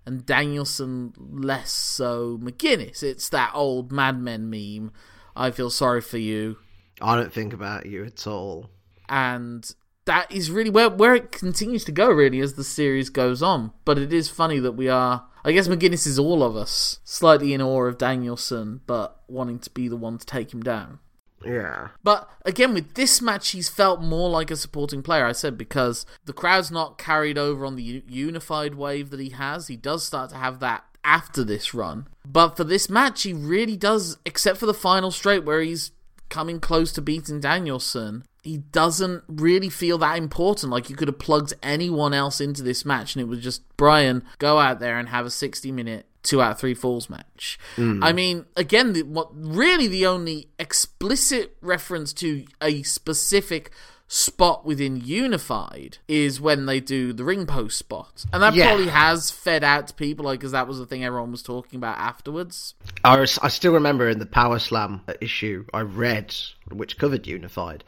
and 0.05 0.25
Danielson 0.27 1.15
less 1.19 1.71
so 1.71 2.39
McGuinness. 2.43 3.03
It's 3.03 3.29
that 3.31 3.53
old 3.55 3.91
Mad 3.93 4.21
Men 4.21 4.51
meme. 4.51 4.93
I 5.37 5.51
feel 5.51 5.71
sorry 5.71 6.01
for 6.01 6.19
you, 6.19 6.59
I 7.01 7.17
don't 7.17 7.33
think 7.33 7.53
about 7.53 7.87
you 7.87 8.05
at 8.05 8.27
all. 8.27 8.69
and 9.09 9.71
that 10.07 10.31
is 10.33 10.51
really 10.51 10.71
where 10.71 10.91
where 10.91 11.15
it 11.15 11.31
continues 11.31 11.85
to 11.85 11.93
go 11.93 12.09
really 12.11 12.41
as 12.41 12.55
the 12.55 12.65
series 12.65 13.11
goes 13.11 13.43
on. 13.43 13.73
But 13.85 13.99
it 13.99 14.13
is 14.13 14.29
funny 14.29 14.59
that 14.59 14.73
we 14.73 14.89
are. 14.89 15.27
I 15.45 15.53
guess 15.53 15.69
McGuinness 15.69 16.07
is 16.07 16.19
all 16.19 16.43
of 16.43 16.57
us 16.57 17.01
slightly 17.05 17.55
in 17.55 17.63
awe 17.63 17.85
of 17.85 17.99
Danielson, 17.99 18.81
but 18.87 19.23
wanting 19.29 19.59
to 19.61 19.71
be 19.71 19.89
the 19.89 19.97
one 19.97 20.19
to 20.19 20.27
take 20.27 20.53
him 20.53 20.63
down. 20.63 20.99
Yeah. 21.45 21.89
But 22.03 22.29
again, 22.45 22.75
with 22.75 22.95
this 22.95 23.23
match, 23.23 23.51
he's 23.51 23.69
felt 23.69 24.03
more 24.03 24.29
like 24.29 24.51
a 24.51 24.57
supporting 24.57 25.03
player. 25.03 25.25
I 25.25 25.33
said 25.33 25.57
because 25.57 26.05
the 26.25 26.33
crowd's 26.33 26.71
not 26.71 26.99
carried 26.99 27.39
over 27.39 27.65
on 27.65 27.77
the 27.77 28.03
unified 28.07 28.75
wave 28.75 29.11
that 29.11 29.21
he 29.21 29.31
has. 29.31 29.69
He 29.69 29.77
does 29.77 30.05
start 30.05 30.31
to 30.31 30.37
have 30.37 30.61
that 30.61 30.85
after 31.03 31.43
this 31.43 31.73
run. 31.73 32.09
But 32.27 32.57
for 32.57 32.65
this 32.65 32.91
match, 32.91 33.23
he 33.23 33.33
really 33.33 33.77
does, 33.77 34.19
except 34.27 34.59
for 34.59 34.67
the 34.67 34.75
final 34.75 35.11
straight 35.11 35.45
where 35.45 35.63
he's 35.63 35.93
coming 36.29 36.61
close 36.61 36.93
to 36.93 37.03
beating 37.03 37.41
Danielson. 37.41 38.25
He 38.43 38.59
doesn't 38.59 39.25
really 39.29 39.69
feel 39.69 39.99
that 39.99 40.17
important. 40.17 40.73
Like 40.73 40.89
you 40.89 40.97
could 40.97 41.09
have 41.09 41.19
plugged 41.19 41.53
anyone 41.63 42.15
else 42.15 42.41
into 42.41 42.63
this 42.63 42.85
match, 42.85 43.15
and 43.15 43.23
it 43.23 43.29
was 43.29 43.41
just 43.41 43.63
Bryan 43.77 44.25
go 44.39 44.59
out 44.59 44.81
there 44.81 44.99
and 44.99 45.09
have 45.09 45.27
a 45.27 45.31
sixty 45.31 45.73
minute 45.73 46.07
two 46.23 46.43
out 46.43 46.53
of 46.53 46.59
three 46.59 46.75
falls 46.75 47.09
match. 47.09 47.59
Mm. 47.77 48.01
I 48.03 48.13
mean, 48.13 48.47
again, 48.57 48.93
the, 48.93 49.03
what 49.03 49.29
really 49.33 49.89
the 49.89 50.07
only 50.07 50.49
explicit 50.59 51.57
reference 51.61 52.13
to 52.15 52.45
a 52.61 52.83
specific 52.83 53.71
spot 54.13 54.67
within 54.67 54.97
Unified 54.97 55.99
is 56.09 56.41
when 56.41 56.67
they 56.67 56.81
do 56.81 57.13
the 57.13 57.23
ring 57.23 57.47
post 57.47 57.79
spot, 57.79 58.25
and 58.33 58.43
that 58.43 58.55
yeah. 58.55 58.67
probably 58.67 58.89
has 58.89 59.31
fed 59.31 59.63
out 59.63 59.87
to 59.87 59.95
people, 59.95 60.25
like 60.25 60.41
because 60.41 60.53
that 60.53 60.67
was 60.67 60.79
the 60.79 60.87
thing 60.87 61.05
everyone 61.05 61.31
was 61.31 61.43
talking 61.43 61.79
about 61.79 61.97
afterwards. 61.97 62.75
I, 63.05 63.21
was, 63.21 63.39
I 63.41 63.49
still 63.49 63.73
remember 63.73 64.09
in 64.09 64.19
the 64.19 64.27
Power 64.27 64.59
Slam 64.59 65.03
issue 65.21 65.65
I 65.73 65.83
read, 65.83 66.35
which 66.73 66.99
covered 66.99 67.27
Unified. 67.27 67.85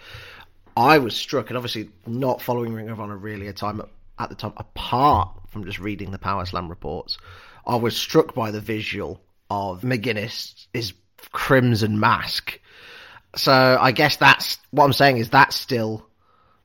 I 0.76 0.98
was 0.98 1.14
struck, 1.14 1.48
and 1.48 1.56
obviously 1.56 1.90
not 2.06 2.42
following 2.42 2.72
Ring 2.72 2.88
of 2.88 3.00
Honor 3.00 3.16
really 3.16 3.48
a 3.48 3.52
time 3.52 3.82
at 4.18 4.28
the 4.28 4.34
time, 4.34 4.52
apart 4.56 5.30
from 5.48 5.64
just 5.64 5.78
reading 5.78 6.10
the 6.10 6.18
Power 6.18 6.44
Slam 6.46 6.68
reports, 6.68 7.18
I 7.66 7.76
was 7.76 7.96
struck 7.96 8.34
by 8.34 8.50
the 8.50 8.60
visual 8.60 9.20
of 9.50 9.82
McGuinness, 9.82 10.66
his 10.72 10.94
crimson 11.30 12.00
mask. 12.00 12.58
So 13.36 13.52
I 13.52 13.92
guess 13.92 14.16
that's 14.16 14.58
what 14.70 14.84
I'm 14.84 14.92
saying 14.92 15.18
is 15.18 15.30
that 15.30 15.52
still 15.52 16.06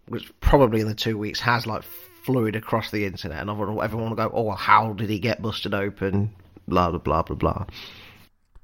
which 0.07 0.31
probably 0.39 0.81
in 0.81 0.87
the 0.87 0.95
two 0.95 1.17
weeks 1.17 1.39
has 1.41 1.67
like 1.67 1.83
fluid 2.23 2.55
across 2.55 2.91
the 2.91 3.05
internet, 3.05 3.41
and 3.41 3.49
everyone, 3.49 3.83
everyone 3.83 4.09
will 4.09 4.15
go, 4.15 4.31
"Oh, 4.33 4.51
how 4.51 4.93
did 4.93 5.09
he 5.09 5.19
get 5.19 5.41
busted 5.41 5.73
open?" 5.73 6.33
Blah 6.67 6.91
blah 6.91 6.99
blah 6.99 7.23
blah 7.23 7.35
blah. 7.35 7.65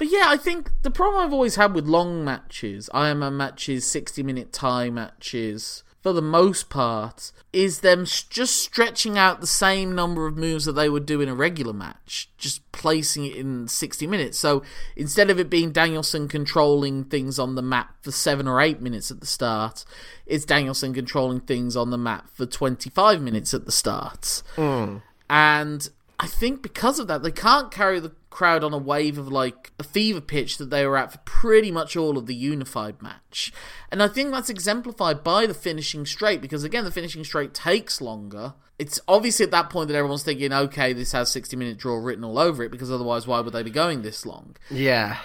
But 0.04 0.12
yeah, 0.12 0.26
I 0.28 0.36
think 0.36 0.70
the 0.82 0.92
problem 0.92 1.24
I've 1.24 1.32
always 1.32 1.56
had 1.56 1.74
with 1.74 1.88
long 1.88 2.26
matches, 2.26 2.90
Ironman 2.94 3.36
matches, 3.38 3.88
sixty-minute 3.88 4.52
tie 4.52 4.90
matches, 4.90 5.82
for 6.02 6.12
the 6.12 6.22
most 6.22 6.70
part, 6.70 7.32
is 7.54 7.80
them 7.80 8.04
just 8.04 8.58
stretching 8.58 9.18
out 9.18 9.40
the 9.40 9.48
same 9.48 9.96
number 9.96 10.28
of 10.28 10.36
moves 10.36 10.66
that 10.66 10.74
they 10.74 10.90
would 10.90 11.06
do 11.06 11.22
in 11.22 11.30
a 11.30 11.34
regular 11.34 11.72
match, 11.72 12.30
just 12.38 12.70
placing 12.74 13.24
it 13.24 13.38
in 13.38 13.70
60 13.70 14.06
minutes. 14.06 14.38
So 14.38 14.62
instead 14.98 15.30
of 15.30 15.40
it 15.40 15.50
being 15.50 15.72
Danielson 15.72 16.28
controlling 16.28 17.06
things 17.06 17.40
on 17.40 17.56
the 17.56 17.62
map 17.62 17.96
for 18.02 18.12
seven 18.12 18.46
or 18.46 18.60
eight 18.60 18.82
minutes 18.82 19.10
at 19.10 19.22
the 19.22 19.26
start, 19.26 19.86
it's 20.26 20.44
Danielson 20.44 20.94
controlling 20.94 21.40
things 21.40 21.78
on 21.78 21.92
the 21.92 21.98
map 21.98 22.28
for 22.34 22.46
25 22.46 23.22
minutes 23.22 23.54
at 23.54 23.64
the 23.64 23.72
start. 23.72 24.44
Mm. 24.58 25.02
And 25.30 25.90
I 26.24 26.28
think 26.28 26.62
because 26.62 27.00
of 27.00 27.08
that, 27.08 27.22
they 27.22 27.34
can't 27.34 27.70
carry 27.70 28.00
the 28.00 28.14
crowd 28.30 28.64
on 28.64 28.72
a 28.72 28.78
wave 28.78 29.18
of 29.18 29.28
like 29.28 29.74
a 29.78 29.84
fever 29.84 30.22
pitch 30.22 30.58
that 30.58 30.70
they 30.70 30.86
were 30.86 30.96
at 30.96 31.12
for 31.12 31.18
pretty 31.26 31.70
much 31.70 31.98
all 31.98 32.18
of 32.18 32.28
the 32.28 32.34
unified 32.34 33.02
match. 33.02 33.52
And 33.92 34.02
I 34.02 34.08
think 34.08 34.32
that's 34.32 34.50
exemplified 34.50 35.22
by 35.22 35.46
the 35.46 35.54
finishing 35.54 36.06
straight 36.06 36.40
because 36.40 36.64
again 36.64 36.86
the 36.86 36.92
finishing 36.92 37.26
straight 37.26 37.54
takes 37.54 38.00
longer. 38.00 38.54
It's 38.80 39.02
obviously 39.06 39.44
at 39.44 39.52
that 39.52 39.70
point 39.70 39.90
that 39.90 39.98
everyone's 39.98 40.24
thinking, 40.24 40.54
okay, 40.54 40.94
this 40.94 41.12
has 41.12 41.30
60 41.30 41.58
minute 41.58 41.78
draw 41.78 41.98
written 41.98 42.24
all 42.24 42.40
over 42.40 42.64
it 42.64 42.72
because 42.72 42.90
otherwise 42.90 43.28
why 43.28 43.42
would 43.42 43.52
they 43.52 43.62
be 43.62 43.70
going 43.70 44.02
this 44.02 44.26
long? 44.26 44.56
Yeah. 44.72 45.18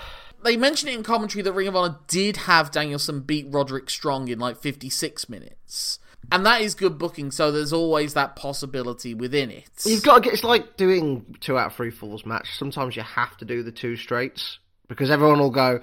They 0.42 0.56
mentioned 0.56 0.90
it 0.90 0.96
in 0.96 1.04
commentary 1.04 1.44
that 1.44 1.52
Ring 1.52 1.68
of 1.68 1.76
Honor 1.76 2.00
did 2.08 2.38
have 2.38 2.72
Danielson 2.72 3.20
beat 3.20 3.46
Roderick 3.48 3.88
Strong 3.88 4.26
in 4.26 4.40
like 4.40 4.56
56 4.58 5.28
minutes 5.28 6.00
and 6.30 6.44
that 6.46 6.60
is 6.60 6.74
good 6.74 6.98
booking. 6.98 7.30
So 7.30 7.50
there's 7.50 7.72
always 7.72 8.14
that 8.14 8.36
possibility 8.36 9.14
within 9.14 9.50
it. 9.50 9.70
You've 9.84 10.02
got 10.02 10.16
to 10.16 10.20
get. 10.20 10.34
It's 10.34 10.44
like 10.44 10.76
doing 10.76 11.36
two 11.40 11.58
out 11.58 11.68
of 11.68 11.74
three 11.74 11.90
falls 11.90 12.26
match. 12.26 12.56
Sometimes 12.56 12.96
you 12.96 13.02
have 13.02 13.36
to 13.38 13.44
do 13.44 13.62
the 13.62 13.72
two 13.72 13.96
straights 13.96 14.58
because 14.88 15.10
everyone 15.10 15.38
will 15.38 15.50
go. 15.50 15.80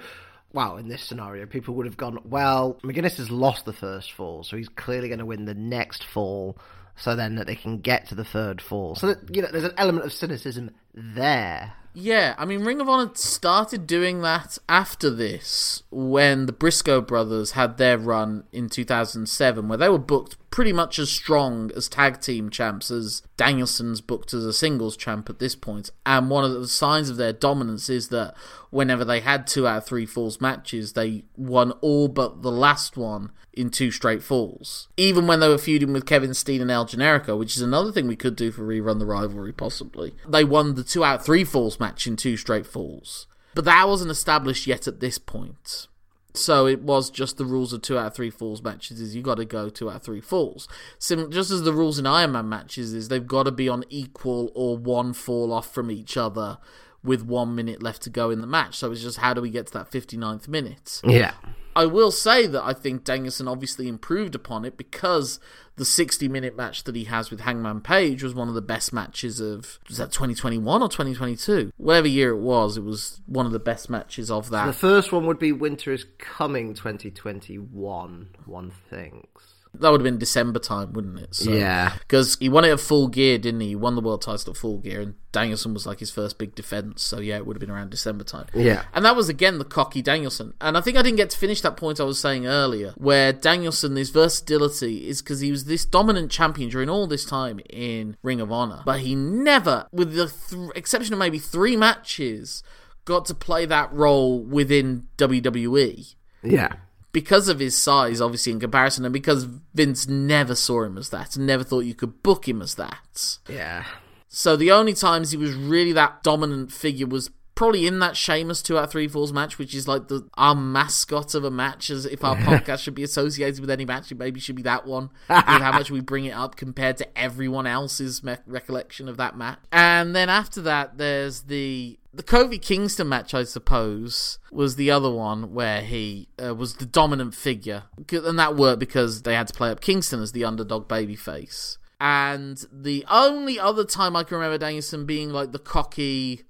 Well, 0.52 0.76
in 0.76 0.88
this 0.88 1.02
scenario, 1.02 1.44
people 1.46 1.74
would 1.74 1.86
have 1.86 1.96
gone. 1.96 2.18
Well, 2.24 2.78
McGuinness 2.82 3.16
has 3.16 3.30
lost 3.30 3.64
the 3.64 3.72
first 3.72 4.12
fall, 4.12 4.42
so 4.42 4.56
he's 4.56 4.68
clearly 4.68 5.08
going 5.08 5.18
to 5.18 5.26
win 5.26 5.44
the 5.44 5.54
next 5.54 6.04
fall. 6.04 6.58
So 6.98 7.14
then 7.14 7.34
that 7.34 7.46
they 7.46 7.56
can 7.56 7.80
get 7.80 8.08
to 8.08 8.14
the 8.14 8.24
third 8.24 8.62
fall. 8.62 8.94
So 8.94 9.08
that 9.08 9.34
you 9.34 9.42
know, 9.42 9.48
there's 9.52 9.64
an 9.64 9.74
element 9.76 10.06
of 10.06 10.14
cynicism 10.14 10.70
there. 10.94 11.74
Yeah, 11.98 12.34
I 12.36 12.44
mean, 12.44 12.62
Ring 12.62 12.82
of 12.82 12.90
Honor 12.90 13.10
started 13.14 13.86
doing 13.86 14.20
that 14.20 14.58
after 14.68 15.08
this 15.08 15.82
when 15.90 16.44
the 16.44 16.52
Briscoe 16.52 17.00
brothers 17.00 17.52
had 17.52 17.78
their 17.78 17.96
run 17.96 18.44
in 18.52 18.68
2007, 18.68 19.66
where 19.66 19.78
they 19.78 19.88
were 19.88 19.96
booked 19.96 20.36
pretty 20.56 20.72
much 20.72 20.98
as 20.98 21.10
strong 21.10 21.70
as 21.76 21.86
tag 21.86 22.18
team 22.18 22.48
champs 22.48 22.90
as 22.90 23.20
Danielson's 23.36 24.00
booked 24.00 24.32
as 24.32 24.42
a 24.42 24.54
singles 24.54 24.96
champ 24.96 25.28
at 25.28 25.38
this 25.38 25.54
point. 25.54 25.90
And 26.06 26.30
one 26.30 26.44
of 26.44 26.52
the 26.54 26.66
signs 26.66 27.10
of 27.10 27.18
their 27.18 27.34
dominance 27.34 27.90
is 27.90 28.08
that 28.08 28.34
whenever 28.70 29.04
they 29.04 29.20
had 29.20 29.46
two 29.46 29.68
out 29.68 29.76
of 29.76 29.84
three 29.84 30.06
falls 30.06 30.40
matches, 30.40 30.94
they 30.94 31.24
won 31.36 31.72
all 31.82 32.08
but 32.08 32.40
the 32.40 32.50
last 32.50 32.96
one 32.96 33.32
in 33.52 33.68
two 33.68 33.90
straight 33.90 34.22
falls. 34.22 34.88
Even 34.96 35.26
when 35.26 35.40
they 35.40 35.48
were 35.48 35.58
feuding 35.58 35.92
with 35.92 36.06
Kevin 36.06 36.32
Steen 36.32 36.62
and 36.62 36.70
El 36.70 36.86
Generico, 36.86 37.38
which 37.38 37.54
is 37.54 37.60
another 37.60 37.92
thing 37.92 38.06
we 38.06 38.16
could 38.16 38.34
do 38.34 38.50
for 38.50 38.62
Rerun 38.62 38.98
the 38.98 39.04
Rivalry, 39.04 39.52
possibly. 39.52 40.14
They 40.26 40.42
won 40.42 40.74
the 40.74 40.84
two 40.84 41.04
out 41.04 41.20
of 41.20 41.26
three 41.26 41.44
falls 41.44 41.78
match 41.78 42.06
in 42.06 42.16
two 42.16 42.38
straight 42.38 42.66
falls. 42.66 43.26
But 43.54 43.66
that 43.66 43.86
wasn't 43.86 44.10
established 44.10 44.66
yet 44.66 44.88
at 44.88 45.00
this 45.00 45.18
point. 45.18 45.88
So 46.36 46.66
it 46.66 46.82
was 46.82 47.10
just 47.10 47.38
the 47.38 47.44
rules 47.44 47.72
of 47.72 47.82
two 47.82 47.98
out 47.98 48.08
of 48.08 48.14
three 48.14 48.30
falls 48.30 48.62
matches 48.62 49.00
is 49.00 49.16
you 49.16 49.22
got 49.22 49.36
to 49.36 49.44
go 49.44 49.68
two 49.68 49.88
out 49.88 49.96
of 49.96 50.02
three 50.02 50.20
falls. 50.20 50.68
Sim- 50.98 51.30
just 51.30 51.50
as 51.50 51.62
the 51.62 51.72
rules 51.72 51.98
in 51.98 52.04
Ironman 52.04 52.46
matches 52.46 52.92
is 52.92 53.08
they've 53.08 53.26
got 53.26 53.44
to 53.44 53.52
be 53.52 53.68
on 53.68 53.84
equal 53.88 54.52
or 54.54 54.76
one 54.76 55.12
fall 55.12 55.52
off 55.52 55.72
from 55.72 55.90
each 55.90 56.16
other 56.16 56.58
with 57.06 57.22
one 57.22 57.54
minute 57.54 57.82
left 57.82 58.02
to 58.02 58.10
go 58.10 58.30
in 58.30 58.40
the 58.40 58.46
match. 58.46 58.76
So 58.76 58.92
it's 58.92 59.02
just 59.02 59.18
how 59.18 59.32
do 59.32 59.40
we 59.40 59.50
get 59.50 59.68
to 59.68 59.72
that 59.74 59.90
59th 59.90 60.48
minute? 60.48 61.00
Yeah. 61.04 61.32
I 61.74 61.84
will 61.84 62.10
say 62.10 62.46
that 62.46 62.64
I 62.64 62.72
think 62.72 63.04
Danielson 63.04 63.46
obviously 63.46 63.86
improved 63.86 64.34
upon 64.34 64.64
it 64.64 64.78
because 64.78 65.38
the 65.76 65.84
60 65.84 66.26
minute 66.26 66.56
match 66.56 66.84
that 66.84 66.96
he 66.96 67.04
has 67.04 67.30
with 67.30 67.40
Hangman 67.40 67.82
Page 67.82 68.22
was 68.22 68.34
one 68.34 68.48
of 68.48 68.54
the 68.54 68.62
best 68.62 68.94
matches 68.94 69.40
of 69.40 69.78
was 69.86 69.98
that 69.98 70.10
2021 70.10 70.82
or 70.82 70.88
2022 70.88 71.70
whatever 71.76 72.08
year 72.08 72.30
it 72.30 72.40
was 72.40 72.78
it 72.78 72.82
was 72.82 73.20
one 73.26 73.44
of 73.44 73.52
the 73.52 73.58
best 73.58 73.90
matches 73.90 74.30
of 74.30 74.48
that 74.48 74.64
the 74.64 74.72
first 74.72 75.12
one 75.12 75.26
would 75.26 75.38
be 75.38 75.52
winter 75.52 75.92
is 75.92 76.06
coming 76.18 76.72
2021 76.72 78.28
one 78.46 78.70
thinks 78.88 79.55
that 79.80 79.90
would 79.90 80.00
have 80.00 80.04
been 80.04 80.18
December 80.18 80.58
time, 80.58 80.92
wouldn't 80.92 81.18
it? 81.18 81.34
So, 81.34 81.50
yeah. 81.50 81.94
Because 81.98 82.36
he 82.38 82.48
won 82.48 82.64
it 82.64 82.70
at 82.70 82.80
full 82.80 83.08
gear, 83.08 83.38
didn't 83.38 83.60
he? 83.60 83.68
He 83.68 83.76
won 83.76 83.94
the 83.94 84.00
world 84.00 84.22
title 84.22 84.52
at 84.52 84.56
full 84.56 84.78
gear, 84.78 85.00
and 85.00 85.14
Danielson 85.32 85.74
was 85.74 85.86
like 85.86 86.00
his 86.00 86.10
first 86.10 86.38
big 86.38 86.54
defense. 86.54 87.02
So 87.02 87.20
yeah, 87.20 87.36
it 87.36 87.46
would 87.46 87.56
have 87.56 87.60
been 87.60 87.70
around 87.70 87.90
December 87.90 88.24
time. 88.24 88.46
Yeah. 88.54 88.84
And 88.94 89.04
that 89.04 89.14
was 89.16 89.28
again 89.28 89.58
the 89.58 89.64
cocky 89.64 90.02
Danielson. 90.02 90.54
And 90.60 90.76
I 90.76 90.80
think 90.80 90.96
I 90.96 91.02
didn't 91.02 91.18
get 91.18 91.30
to 91.30 91.38
finish 91.38 91.60
that 91.60 91.76
point 91.76 92.00
I 92.00 92.04
was 92.04 92.18
saying 92.18 92.46
earlier, 92.46 92.94
where 92.96 93.32
Danielson, 93.32 93.96
his 93.96 94.10
versatility 94.10 95.08
is 95.08 95.20
because 95.20 95.40
he 95.40 95.50
was 95.50 95.66
this 95.66 95.84
dominant 95.84 96.30
champion 96.30 96.70
during 96.70 96.88
all 96.88 97.06
this 97.06 97.24
time 97.24 97.60
in 97.68 98.16
Ring 98.22 98.40
of 98.40 98.50
Honor, 98.50 98.82
but 98.84 99.00
he 99.00 99.14
never, 99.14 99.86
with 99.92 100.14
the 100.14 100.26
th- 100.28 100.70
exception 100.74 101.12
of 101.12 101.18
maybe 101.18 101.38
three 101.38 101.76
matches, 101.76 102.62
got 103.04 103.26
to 103.26 103.34
play 103.34 103.66
that 103.66 103.92
role 103.92 104.42
within 104.42 105.08
WWE. 105.18 106.14
Yeah 106.42 106.76
because 107.12 107.48
of 107.48 107.60
his 107.60 107.76
size, 107.76 108.20
obviously, 108.20 108.52
in 108.52 108.60
comparison, 108.60 109.04
and 109.04 109.12
because 109.12 109.44
Vince 109.74 110.06
never 110.06 110.54
saw 110.54 110.82
him 110.82 110.98
as 110.98 111.10
that 111.10 111.36
and 111.36 111.46
never 111.46 111.64
thought 111.64 111.80
you 111.80 111.94
could 111.94 112.22
book 112.22 112.48
him 112.48 112.60
as 112.60 112.74
that. 112.74 113.38
Yeah. 113.48 113.84
So 114.28 114.56
the 114.56 114.70
only 114.70 114.92
times 114.92 115.30
he 115.30 115.36
was 115.36 115.54
really 115.54 115.92
that 115.92 116.22
dominant 116.22 116.70
figure 116.72 117.06
was 117.06 117.30
probably 117.54 117.86
in 117.86 117.98
that 118.00 118.16
Sheamus 118.16 118.60
two 118.62 118.78
out 118.78 118.92
three 118.92 119.08
falls 119.08 119.32
match, 119.32 119.58
which 119.58 119.74
is 119.74 119.88
like 119.88 120.08
the 120.08 120.28
our 120.36 120.54
mascot 120.54 121.34
of 121.34 121.42
a 121.42 121.50
match. 121.50 121.90
As 121.90 122.06
if 122.06 122.22
our 122.22 122.36
podcast 122.36 122.80
should 122.80 122.94
be 122.94 123.02
associated 123.02 123.60
with 123.60 123.70
any 123.70 123.84
match, 123.84 124.12
it 124.12 124.18
maybe 124.18 124.38
should 124.38 124.56
be 124.56 124.62
that 124.62 124.86
one. 124.86 125.10
with 125.28 125.38
how 125.38 125.72
much 125.72 125.90
we 125.90 126.00
bring 126.00 126.26
it 126.26 126.32
up 126.32 126.54
compared 126.56 126.98
to 126.98 127.18
everyone 127.18 127.66
else's 127.66 128.22
me- 128.22 128.36
recollection 128.46 129.08
of 129.08 129.16
that 129.16 129.36
match. 129.36 129.58
And 129.72 130.14
then 130.14 130.28
after 130.28 130.60
that, 130.62 130.98
there's 130.98 131.42
the 131.42 131.98
the 132.16 132.22
Kofi 132.22 132.60
Kingston 132.60 133.10
match, 133.10 133.34
I 133.34 133.44
suppose, 133.44 134.38
was 134.50 134.76
the 134.76 134.90
other 134.90 135.10
one 135.10 135.52
where 135.52 135.82
he 135.82 136.28
uh, 136.42 136.54
was 136.54 136.76
the 136.76 136.86
dominant 136.86 137.34
figure, 137.34 137.84
and 138.10 138.38
that 138.38 138.56
worked 138.56 138.80
because 138.80 139.22
they 139.22 139.34
had 139.34 139.48
to 139.48 139.54
play 139.54 139.70
up 139.70 139.82
Kingston 139.82 140.22
as 140.22 140.32
the 140.32 140.44
underdog 140.44 140.88
babyface. 140.88 141.76
And 142.00 142.64
the 142.72 143.04
only 143.10 143.58
other 143.58 143.84
time 143.84 144.16
I 144.16 144.24
can 144.24 144.36
remember 144.36 144.56
Danielson 144.56 145.04
being 145.04 145.30
like 145.30 145.52
the 145.52 145.58
cocky, 145.58 146.44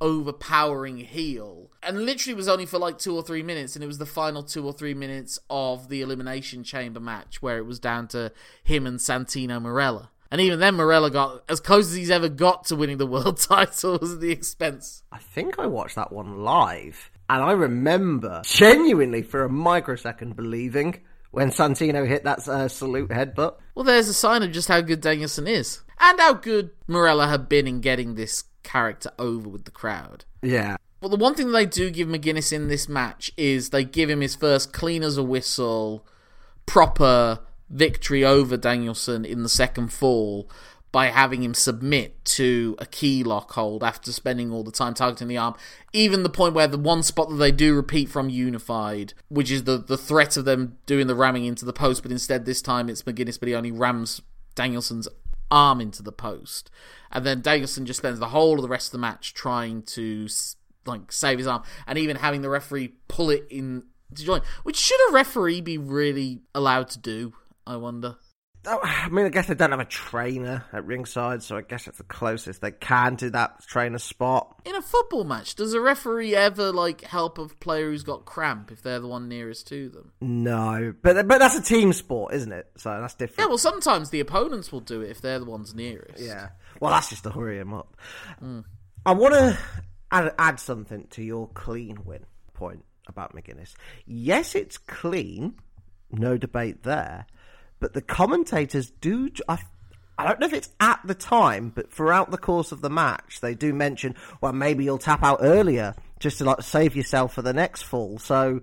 overpowering 0.00 0.98
heel, 0.98 1.70
and 1.84 2.04
literally 2.04 2.34
was 2.34 2.48
only 2.48 2.66
for 2.66 2.78
like 2.78 2.98
two 2.98 3.14
or 3.14 3.22
three 3.22 3.44
minutes, 3.44 3.76
and 3.76 3.84
it 3.84 3.88
was 3.88 3.98
the 3.98 4.06
final 4.06 4.42
two 4.42 4.66
or 4.66 4.72
three 4.72 4.94
minutes 4.94 5.38
of 5.48 5.88
the 5.88 6.02
Elimination 6.02 6.64
Chamber 6.64 7.00
match 7.00 7.40
where 7.40 7.58
it 7.58 7.66
was 7.66 7.78
down 7.78 8.08
to 8.08 8.32
him 8.64 8.88
and 8.88 8.98
Santino 8.98 9.62
Marella. 9.62 10.10
And 10.32 10.40
even 10.40 10.60
then, 10.60 10.76
Marella 10.76 11.12
got 11.12 11.44
as 11.50 11.60
close 11.60 11.90
as 11.90 11.94
he's 11.94 12.10
ever 12.10 12.30
got 12.30 12.64
to 12.64 12.76
winning 12.76 12.96
the 12.96 13.06
world 13.06 13.36
title 13.38 13.96
at 13.96 14.20
the 14.20 14.30
expense. 14.32 15.02
I 15.12 15.18
think 15.18 15.58
I 15.58 15.66
watched 15.66 15.96
that 15.96 16.10
one 16.10 16.38
live, 16.42 17.10
and 17.28 17.42
I 17.42 17.52
remember 17.52 18.40
genuinely 18.42 19.20
for 19.20 19.44
a 19.44 19.50
microsecond 19.50 20.34
believing 20.34 21.02
when 21.32 21.50
Santino 21.50 22.08
hit 22.08 22.24
that 22.24 22.48
uh, 22.48 22.66
salute 22.68 23.10
headbutt. 23.10 23.56
Well, 23.74 23.84
there's 23.84 24.08
a 24.08 24.14
sign 24.14 24.42
of 24.42 24.52
just 24.52 24.68
how 24.68 24.80
good 24.80 25.02
Danielson 25.02 25.46
is, 25.46 25.82
and 26.00 26.18
how 26.18 26.32
good 26.32 26.70
Marella 26.88 27.28
had 27.28 27.50
been 27.50 27.66
in 27.66 27.82
getting 27.82 28.14
this 28.14 28.44
character 28.62 29.10
over 29.18 29.50
with 29.50 29.66
the 29.66 29.70
crowd. 29.70 30.24
Yeah. 30.40 30.78
Well, 31.02 31.10
the 31.10 31.16
one 31.18 31.34
thing 31.34 31.52
they 31.52 31.66
do 31.66 31.90
give 31.90 32.08
McGuinness 32.08 32.54
in 32.54 32.68
this 32.68 32.88
match 32.88 33.30
is 33.36 33.68
they 33.68 33.84
give 33.84 34.08
him 34.08 34.22
his 34.22 34.34
first 34.34 34.72
clean 34.72 35.02
as 35.02 35.18
a 35.18 35.22
whistle 35.22 36.06
proper 36.64 37.40
victory 37.72 38.24
over 38.24 38.56
Danielson 38.56 39.24
in 39.24 39.42
the 39.42 39.48
second 39.48 39.92
fall 39.92 40.48
by 40.92 41.06
having 41.06 41.42
him 41.42 41.54
submit 41.54 42.22
to 42.22 42.76
a 42.78 42.84
key 42.84 43.24
lock 43.24 43.52
hold 43.52 43.82
after 43.82 44.12
spending 44.12 44.52
all 44.52 44.62
the 44.62 44.70
time 44.70 44.92
targeting 44.92 45.26
the 45.26 45.38
arm. 45.38 45.54
Even 45.94 46.22
the 46.22 46.28
point 46.28 46.54
where 46.54 46.66
the 46.66 46.76
one 46.76 47.02
spot 47.02 47.30
that 47.30 47.36
they 47.36 47.50
do 47.50 47.74
repeat 47.74 48.10
from 48.10 48.28
Unified, 48.28 49.14
which 49.28 49.50
is 49.50 49.64
the, 49.64 49.78
the 49.78 49.96
threat 49.96 50.36
of 50.36 50.44
them 50.44 50.76
doing 50.84 51.06
the 51.06 51.14
ramming 51.14 51.46
into 51.46 51.64
the 51.64 51.72
post, 51.72 52.02
but 52.02 52.12
instead 52.12 52.44
this 52.44 52.60
time 52.60 52.90
it's 52.90 53.02
McGuinness, 53.04 53.40
but 53.40 53.48
he 53.48 53.54
only 53.54 53.72
rams 53.72 54.20
Danielson's 54.54 55.08
arm 55.50 55.80
into 55.80 56.02
the 56.02 56.12
post. 56.12 56.70
And 57.10 57.24
then 57.24 57.40
Danielson 57.40 57.86
just 57.86 57.98
spends 57.98 58.18
the 58.18 58.28
whole 58.28 58.56
of 58.56 58.62
the 58.62 58.68
rest 58.68 58.88
of 58.88 58.92
the 58.92 58.98
match 58.98 59.32
trying 59.32 59.82
to 59.82 60.28
like 60.84 61.10
save 61.10 61.38
his 61.38 61.46
arm 61.46 61.62
and 61.86 61.96
even 61.96 62.16
having 62.16 62.42
the 62.42 62.50
referee 62.50 62.94
pull 63.08 63.30
it 63.30 63.46
in 63.48 63.84
to 64.14 64.24
join. 64.24 64.42
Which 64.62 64.76
should 64.76 65.00
a 65.08 65.12
referee 65.12 65.62
be 65.62 65.78
really 65.78 66.42
allowed 66.54 66.88
to 66.90 66.98
do? 66.98 67.32
I 67.66 67.76
wonder. 67.76 68.16
Oh, 68.64 68.78
I 68.80 69.08
mean, 69.08 69.26
I 69.26 69.28
guess 69.28 69.48
they 69.48 69.54
don't 69.54 69.72
have 69.72 69.80
a 69.80 69.84
trainer 69.84 70.64
at 70.72 70.84
ringside, 70.84 71.42
so 71.42 71.56
I 71.56 71.62
guess 71.62 71.88
it's 71.88 71.98
the 71.98 72.04
closest 72.04 72.60
they 72.60 72.70
can 72.70 73.16
to 73.16 73.30
that 73.30 73.60
trainer 73.66 73.98
spot. 73.98 74.60
In 74.64 74.76
a 74.76 74.82
football 74.82 75.24
match, 75.24 75.56
does 75.56 75.74
a 75.74 75.80
referee 75.80 76.36
ever 76.36 76.70
like 76.70 77.00
help 77.00 77.38
a 77.38 77.48
player 77.48 77.90
who's 77.90 78.04
got 78.04 78.24
cramp 78.24 78.70
if 78.70 78.80
they're 78.80 79.00
the 79.00 79.08
one 79.08 79.28
nearest 79.28 79.66
to 79.68 79.88
them? 79.88 80.12
No, 80.20 80.94
but 81.02 81.26
but 81.26 81.38
that's 81.38 81.56
a 81.56 81.62
team 81.62 81.92
sport, 81.92 82.34
isn't 82.34 82.52
it? 82.52 82.70
So 82.76 83.00
that's 83.00 83.14
different. 83.14 83.40
Yeah, 83.40 83.46
well, 83.46 83.58
sometimes 83.58 84.10
the 84.10 84.20
opponents 84.20 84.70
will 84.70 84.80
do 84.80 85.00
it 85.00 85.10
if 85.10 85.20
they're 85.20 85.40
the 85.40 85.44
ones 85.44 85.74
nearest. 85.74 86.22
Yeah, 86.22 86.50
well, 86.78 86.92
that's 86.92 87.10
just 87.10 87.24
to 87.24 87.30
hurry 87.30 87.58
him 87.58 87.74
up. 87.74 87.96
Mm. 88.40 88.64
I 89.04 89.12
want 89.12 89.34
to 89.34 89.58
add, 90.12 90.34
add 90.38 90.60
something 90.60 91.08
to 91.10 91.22
your 91.24 91.48
clean 91.48 92.04
win 92.04 92.24
point 92.54 92.84
about 93.08 93.34
McGuinness. 93.34 93.74
Yes, 94.06 94.54
it's 94.54 94.78
clean, 94.78 95.54
no 96.12 96.38
debate 96.38 96.84
there 96.84 97.26
but 97.82 97.92
the 97.92 98.00
commentators 98.00 98.90
do. 98.90 99.28
I, 99.48 99.58
I 100.16 100.26
don't 100.26 100.40
know 100.40 100.46
if 100.46 100.52
it's 100.52 100.70
at 100.78 101.00
the 101.04 101.16
time, 101.16 101.70
but 101.74 101.92
throughout 101.92 102.30
the 102.30 102.38
course 102.38 102.70
of 102.70 102.80
the 102.80 102.88
match, 102.88 103.40
they 103.42 103.54
do 103.54 103.74
mention, 103.74 104.14
well, 104.40 104.52
maybe 104.52 104.84
you'll 104.84 104.98
tap 104.98 105.24
out 105.24 105.40
earlier 105.42 105.94
just 106.20 106.38
to 106.38 106.44
like 106.44 106.62
save 106.62 106.94
yourself 106.94 107.34
for 107.34 107.42
the 107.42 107.52
next 107.52 107.82
fall. 107.82 108.18
So 108.18 108.60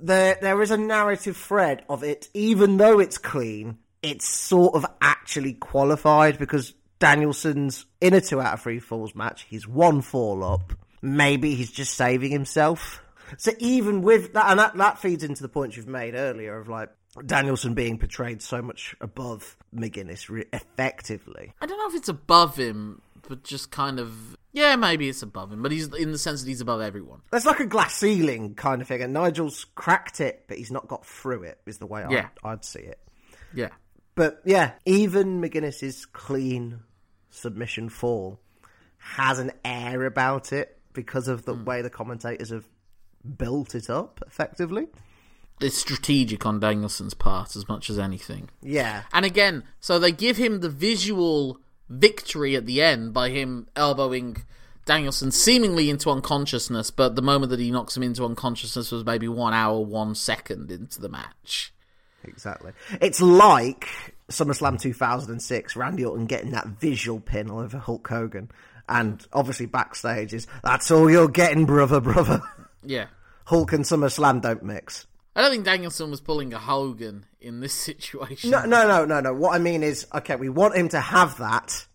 there, 0.00 0.36
there 0.40 0.60
is 0.60 0.70
a 0.70 0.76
narrative 0.76 1.36
thread 1.36 1.84
of 1.88 2.04
it, 2.04 2.28
even 2.34 2.76
though 2.76 3.00
it's 3.00 3.16
clean, 3.16 3.78
it's 4.02 4.28
sort 4.28 4.74
of 4.74 4.84
actually 5.00 5.54
qualified 5.54 6.38
because 6.38 6.74
Danielson's 6.98 7.86
in 8.02 8.12
a 8.12 8.20
two 8.20 8.40
out 8.40 8.54
of 8.54 8.62
three 8.62 8.80
falls 8.80 9.14
match. 9.14 9.46
He's 9.48 9.66
one 9.66 10.02
fall 10.02 10.44
up. 10.44 10.74
Maybe 11.00 11.54
he's 11.54 11.72
just 11.72 11.94
saving 11.94 12.32
himself. 12.32 13.02
So 13.38 13.52
even 13.58 14.02
with 14.02 14.34
that, 14.34 14.50
and 14.50 14.60
that, 14.60 14.76
that 14.76 14.98
feeds 14.98 15.24
into 15.24 15.42
the 15.42 15.48
point 15.48 15.76
you've 15.76 15.88
made 15.88 16.14
earlier 16.14 16.58
of 16.58 16.68
like 16.68 16.90
Danielson 17.24 17.74
being 17.74 17.98
portrayed 17.98 18.42
so 18.42 18.60
much 18.62 18.94
above 19.00 19.56
McGuinness 19.74 20.28
re- 20.28 20.46
effectively. 20.52 21.52
I 21.60 21.66
don't 21.66 21.78
know 21.78 21.88
if 21.88 21.94
it's 21.94 22.08
above 22.08 22.56
him, 22.56 23.00
but 23.28 23.42
just 23.44 23.70
kind 23.70 23.98
of 23.98 24.36
yeah, 24.52 24.76
maybe 24.76 25.08
it's 25.08 25.22
above 25.22 25.52
him, 25.52 25.62
but 25.62 25.70
he's 25.70 25.92
in 25.94 26.12
the 26.12 26.18
sense 26.18 26.42
that 26.42 26.48
he's 26.48 26.60
above 26.60 26.80
everyone. 26.80 27.20
There's 27.30 27.46
like 27.46 27.60
a 27.60 27.66
glass 27.66 27.94
ceiling 27.94 28.54
kind 28.54 28.80
of 28.80 28.88
thing, 28.88 29.02
and 29.02 29.12
Nigel's 29.12 29.66
cracked 29.74 30.20
it, 30.20 30.44
but 30.48 30.56
he's 30.56 30.70
not 30.70 30.88
got 30.88 31.04
through 31.04 31.42
it. 31.42 31.58
Is 31.66 31.78
the 31.78 31.86
way 31.86 32.04
yeah. 32.10 32.28
I'd, 32.42 32.52
I'd 32.52 32.64
see 32.64 32.80
it. 32.80 32.98
Yeah, 33.54 33.70
but 34.14 34.40
yeah, 34.44 34.72
even 34.84 35.40
McGuinness's 35.40 36.06
clean 36.06 36.80
submission 37.30 37.88
fall 37.88 38.40
has 38.98 39.38
an 39.38 39.52
air 39.64 40.04
about 40.04 40.52
it 40.52 40.78
because 40.92 41.28
of 41.28 41.44
the 41.44 41.54
mm. 41.54 41.64
way 41.64 41.82
the 41.82 41.90
commentators 41.90 42.50
have 42.50 42.66
built 43.36 43.74
it 43.74 43.90
up 43.90 44.20
effectively 44.26 44.86
it's 45.60 45.78
strategic 45.78 46.44
on 46.44 46.60
Danielson's 46.60 47.14
part 47.14 47.56
as 47.56 47.68
much 47.68 47.88
as 47.90 47.98
anything. 47.98 48.50
Yeah. 48.62 49.02
And 49.12 49.24
again, 49.24 49.64
so 49.80 49.98
they 49.98 50.12
give 50.12 50.36
him 50.36 50.60
the 50.60 50.68
visual 50.68 51.60
victory 51.88 52.56
at 52.56 52.66
the 52.66 52.82
end 52.82 53.12
by 53.12 53.30
him 53.30 53.68
elbowing 53.76 54.38
Danielson 54.84 55.30
seemingly 55.30 55.90
into 55.90 56.10
unconsciousness, 56.10 56.90
but 56.90 57.16
the 57.16 57.22
moment 57.22 57.50
that 57.50 57.60
he 57.60 57.70
knocks 57.70 57.96
him 57.96 58.02
into 58.02 58.24
unconsciousness 58.24 58.92
was 58.92 59.04
maybe 59.04 59.28
one 59.28 59.54
hour, 59.54 59.80
one 59.80 60.14
second 60.14 60.70
into 60.70 61.00
the 61.00 61.08
match. 61.08 61.72
Exactly. 62.24 62.72
It's 63.00 63.20
like 63.20 63.88
SummerSlam 64.30 64.80
2006, 64.80 65.76
Randy 65.76 66.04
Orton 66.04 66.26
getting 66.26 66.50
that 66.52 66.66
visual 66.66 67.20
pin 67.20 67.50
over 67.50 67.78
Hulk 67.78 68.06
Hogan. 68.06 68.50
And 68.88 69.26
obviously 69.32 69.66
backstage 69.66 70.32
is, 70.32 70.46
that's 70.62 70.90
all 70.90 71.10
you're 71.10 71.28
getting, 71.28 71.66
brother, 71.66 72.00
brother. 72.00 72.42
Yeah. 72.84 73.06
Hulk 73.46 73.72
and 73.72 73.84
SummerSlam 73.84 74.40
don't 74.40 74.62
mix. 74.62 75.06
I 75.36 75.42
don't 75.42 75.50
think 75.50 75.64
Danielson 75.66 76.10
was 76.10 76.22
pulling 76.22 76.54
a 76.54 76.58
Hogan 76.58 77.26
in 77.40 77.60
this 77.60 77.74
situation. 77.88 78.50
No, 78.50 78.64
no, 78.64 78.88
no, 78.88 79.04
no, 79.04 79.20
no. 79.20 79.34
What 79.34 79.54
I 79.54 79.58
mean 79.58 79.82
is, 79.82 80.06
okay, 80.14 80.34
we 80.34 80.48
want 80.48 80.74
him 80.74 80.88
to 80.88 81.00
have 81.00 81.36
that, 81.38 81.86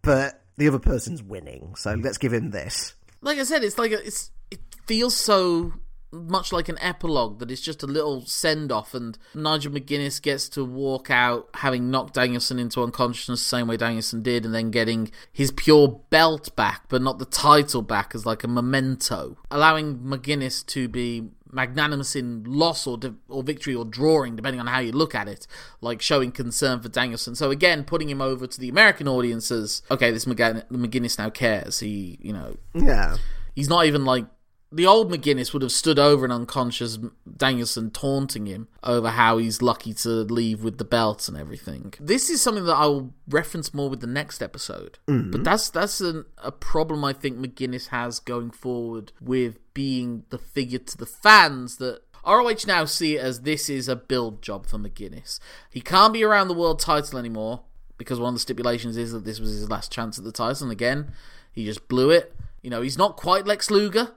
but 0.00 0.40
the 0.56 0.68
other 0.68 0.78
person's 0.78 1.22
winning, 1.22 1.74
so 1.74 1.94
let's 1.94 2.18
give 2.18 2.32
him 2.32 2.52
this. 2.52 2.94
Like 3.20 3.38
I 3.38 3.42
said, 3.42 3.64
it's 3.64 3.78
like 3.78 3.90
a, 3.90 4.06
it's 4.06 4.30
it 4.50 4.60
feels 4.86 5.16
so 5.16 5.72
much 6.12 6.52
like 6.52 6.68
an 6.68 6.78
epilogue 6.80 7.40
that 7.40 7.50
it's 7.50 7.60
just 7.60 7.82
a 7.82 7.86
little 7.88 8.24
send 8.26 8.70
off, 8.70 8.94
and 8.94 9.18
Nigel 9.34 9.72
McGuinness 9.72 10.22
gets 10.22 10.48
to 10.50 10.64
walk 10.64 11.10
out 11.10 11.48
having 11.54 11.90
knocked 11.90 12.14
Danielson 12.14 12.60
into 12.60 12.80
unconsciousness 12.80 13.40
the 13.40 13.48
same 13.48 13.66
way 13.66 13.76
Danielson 13.76 14.22
did, 14.22 14.44
and 14.44 14.54
then 14.54 14.70
getting 14.70 15.10
his 15.32 15.50
pure 15.50 16.00
belt 16.10 16.54
back, 16.54 16.84
but 16.88 17.02
not 17.02 17.18
the 17.18 17.24
title 17.24 17.82
back 17.82 18.14
as 18.14 18.24
like 18.24 18.44
a 18.44 18.48
memento, 18.48 19.36
allowing 19.50 19.98
McGuinness 19.98 20.64
to 20.66 20.86
be 20.86 21.30
magnanimous 21.54 22.16
in 22.16 22.44
loss 22.44 22.86
or 22.86 22.98
or 23.28 23.42
victory 23.42 23.74
or 23.74 23.84
drawing, 23.84 24.36
depending 24.36 24.60
on 24.60 24.66
how 24.66 24.80
you 24.80 24.92
look 24.92 25.14
at 25.14 25.28
it, 25.28 25.46
like 25.80 26.02
showing 26.02 26.32
concern 26.32 26.80
for 26.80 26.88
Danielson. 26.88 27.34
So 27.34 27.50
again, 27.50 27.84
putting 27.84 28.08
him 28.08 28.20
over 28.20 28.46
to 28.46 28.60
the 28.60 28.68
American 28.68 29.08
audiences. 29.08 29.82
Okay, 29.90 30.10
this 30.10 30.24
McGuinness 30.24 31.18
now 31.18 31.30
cares. 31.30 31.80
He, 31.80 32.18
you 32.20 32.32
know, 32.32 32.56
yeah, 32.74 33.16
he's 33.54 33.68
not 33.68 33.86
even 33.86 34.04
like 34.04 34.26
the 34.74 34.86
old 34.86 35.10
McGuinness 35.10 35.52
would 35.52 35.62
have 35.62 35.70
stood 35.70 36.00
over 36.00 36.24
an 36.24 36.32
unconscious 36.32 36.98
Danielson, 37.36 37.92
taunting 37.92 38.46
him 38.46 38.66
over 38.82 39.10
how 39.10 39.38
he's 39.38 39.62
lucky 39.62 39.94
to 39.94 40.08
leave 40.08 40.64
with 40.64 40.78
the 40.78 40.84
belt 40.84 41.28
and 41.28 41.36
everything. 41.36 41.94
This 42.00 42.28
is 42.28 42.42
something 42.42 42.64
that 42.64 42.74
I 42.74 42.86
will 42.86 43.14
reference 43.28 43.72
more 43.72 43.88
with 43.88 44.00
the 44.00 44.08
next 44.08 44.42
episode. 44.42 44.98
Mm-hmm. 45.06 45.30
But 45.30 45.44
that's 45.44 45.70
that's 45.70 46.00
an, 46.00 46.24
a 46.38 46.50
problem 46.50 47.04
I 47.04 47.12
think 47.12 47.38
McGuinness 47.38 47.88
has 47.88 48.18
going 48.18 48.50
forward 48.50 49.12
with 49.20 49.58
being 49.74 50.24
the 50.30 50.38
figure 50.38 50.80
to 50.80 50.98
the 50.98 51.06
fans 51.06 51.76
that 51.76 52.00
ROH 52.26 52.66
now 52.66 52.84
see 52.84 53.16
it 53.16 53.20
as 53.20 53.42
this 53.42 53.68
is 53.68 53.88
a 53.88 53.94
build 53.94 54.42
job 54.42 54.66
for 54.66 54.78
McGuinness. 54.78 55.38
He 55.70 55.80
can't 55.80 56.12
be 56.12 56.24
around 56.24 56.48
the 56.48 56.54
world 56.54 56.80
title 56.80 57.16
anymore 57.16 57.62
because 57.96 58.18
one 58.18 58.30
of 58.30 58.34
the 58.34 58.40
stipulations 58.40 58.96
is 58.96 59.12
that 59.12 59.24
this 59.24 59.38
was 59.38 59.50
his 59.50 59.70
last 59.70 59.92
chance 59.92 60.18
at 60.18 60.24
the 60.24 60.32
title. 60.32 60.64
And 60.64 60.72
again, 60.72 61.12
he 61.52 61.64
just 61.64 61.86
blew 61.86 62.10
it. 62.10 62.34
You 62.60 62.70
know, 62.70 62.82
he's 62.82 62.98
not 62.98 63.16
quite 63.16 63.46
Lex 63.46 63.70
Luger 63.70 64.12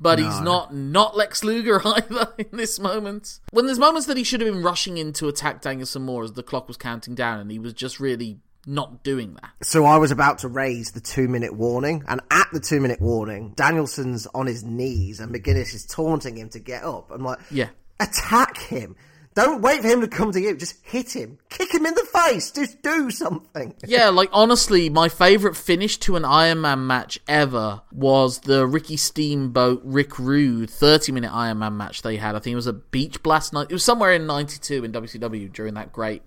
but 0.00 0.18
no. 0.18 0.24
he's 0.26 0.40
not 0.40 0.74
not 0.74 1.16
Lex 1.16 1.44
Luger 1.44 1.80
either 1.86 2.32
in 2.38 2.48
this 2.52 2.78
moment. 2.78 3.40
When 3.50 3.66
there's 3.66 3.78
moments 3.78 4.06
that 4.06 4.16
he 4.16 4.24
should 4.24 4.40
have 4.40 4.52
been 4.52 4.62
rushing 4.62 4.98
in 4.98 5.12
to 5.14 5.28
attack 5.28 5.62
Danielson 5.62 6.02
more 6.02 6.24
as 6.24 6.32
the 6.32 6.42
clock 6.42 6.68
was 6.68 6.76
counting 6.76 7.14
down, 7.14 7.40
and 7.40 7.50
he 7.50 7.58
was 7.58 7.72
just 7.72 8.00
really 8.00 8.38
not 8.66 9.02
doing 9.02 9.34
that. 9.34 9.50
So 9.62 9.84
I 9.84 9.98
was 9.98 10.10
about 10.10 10.38
to 10.38 10.48
raise 10.48 10.92
the 10.92 11.00
two 11.00 11.28
minute 11.28 11.54
warning, 11.54 12.04
and 12.08 12.20
at 12.30 12.46
the 12.52 12.60
two 12.60 12.80
minute 12.80 13.00
warning, 13.00 13.52
Danielson's 13.56 14.26
on 14.34 14.46
his 14.46 14.64
knees, 14.64 15.20
and 15.20 15.34
McGuinness 15.34 15.74
is 15.74 15.86
taunting 15.86 16.36
him 16.36 16.48
to 16.50 16.58
get 16.58 16.84
up. 16.84 17.10
I'm 17.10 17.22
like, 17.22 17.38
yeah, 17.50 17.68
attack 18.00 18.58
him. 18.58 18.96
Don't 19.34 19.62
wait 19.62 19.82
for 19.82 19.88
him 19.88 20.00
to 20.00 20.08
come 20.08 20.30
to 20.30 20.40
you. 20.40 20.56
Just 20.56 20.76
hit 20.82 21.14
him. 21.14 21.38
Kick 21.48 21.74
him 21.74 21.86
in 21.86 21.94
the 21.94 22.06
face. 22.12 22.52
Just 22.52 22.82
do 22.82 23.10
something. 23.10 23.74
Yeah, 23.84 24.10
like 24.10 24.28
honestly, 24.32 24.88
my 24.88 25.08
favorite 25.08 25.56
finish 25.56 25.98
to 25.98 26.14
an 26.14 26.24
Iron 26.24 26.60
Man 26.60 26.86
match 26.86 27.18
ever 27.26 27.82
was 27.90 28.40
the 28.40 28.64
Ricky 28.64 28.96
Steamboat 28.96 29.82
Rick 29.84 30.18
Rude 30.20 30.70
30 30.70 31.12
minute 31.12 31.32
Iron 31.32 31.58
Man 31.58 31.76
match 31.76 32.02
they 32.02 32.16
had. 32.16 32.36
I 32.36 32.38
think 32.38 32.52
it 32.52 32.56
was 32.56 32.68
a 32.68 32.72
Beach 32.72 33.22
Blast 33.24 33.52
night. 33.52 33.66
It 33.70 33.74
was 33.74 33.84
somewhere 33.84 34.12
in 34.12 34.26
92 34.26 34.84
in 34.84 34.92
WCW 34.92 35.52
during 35.52 35.74
that 35.74 35.92
great 35.92 36.22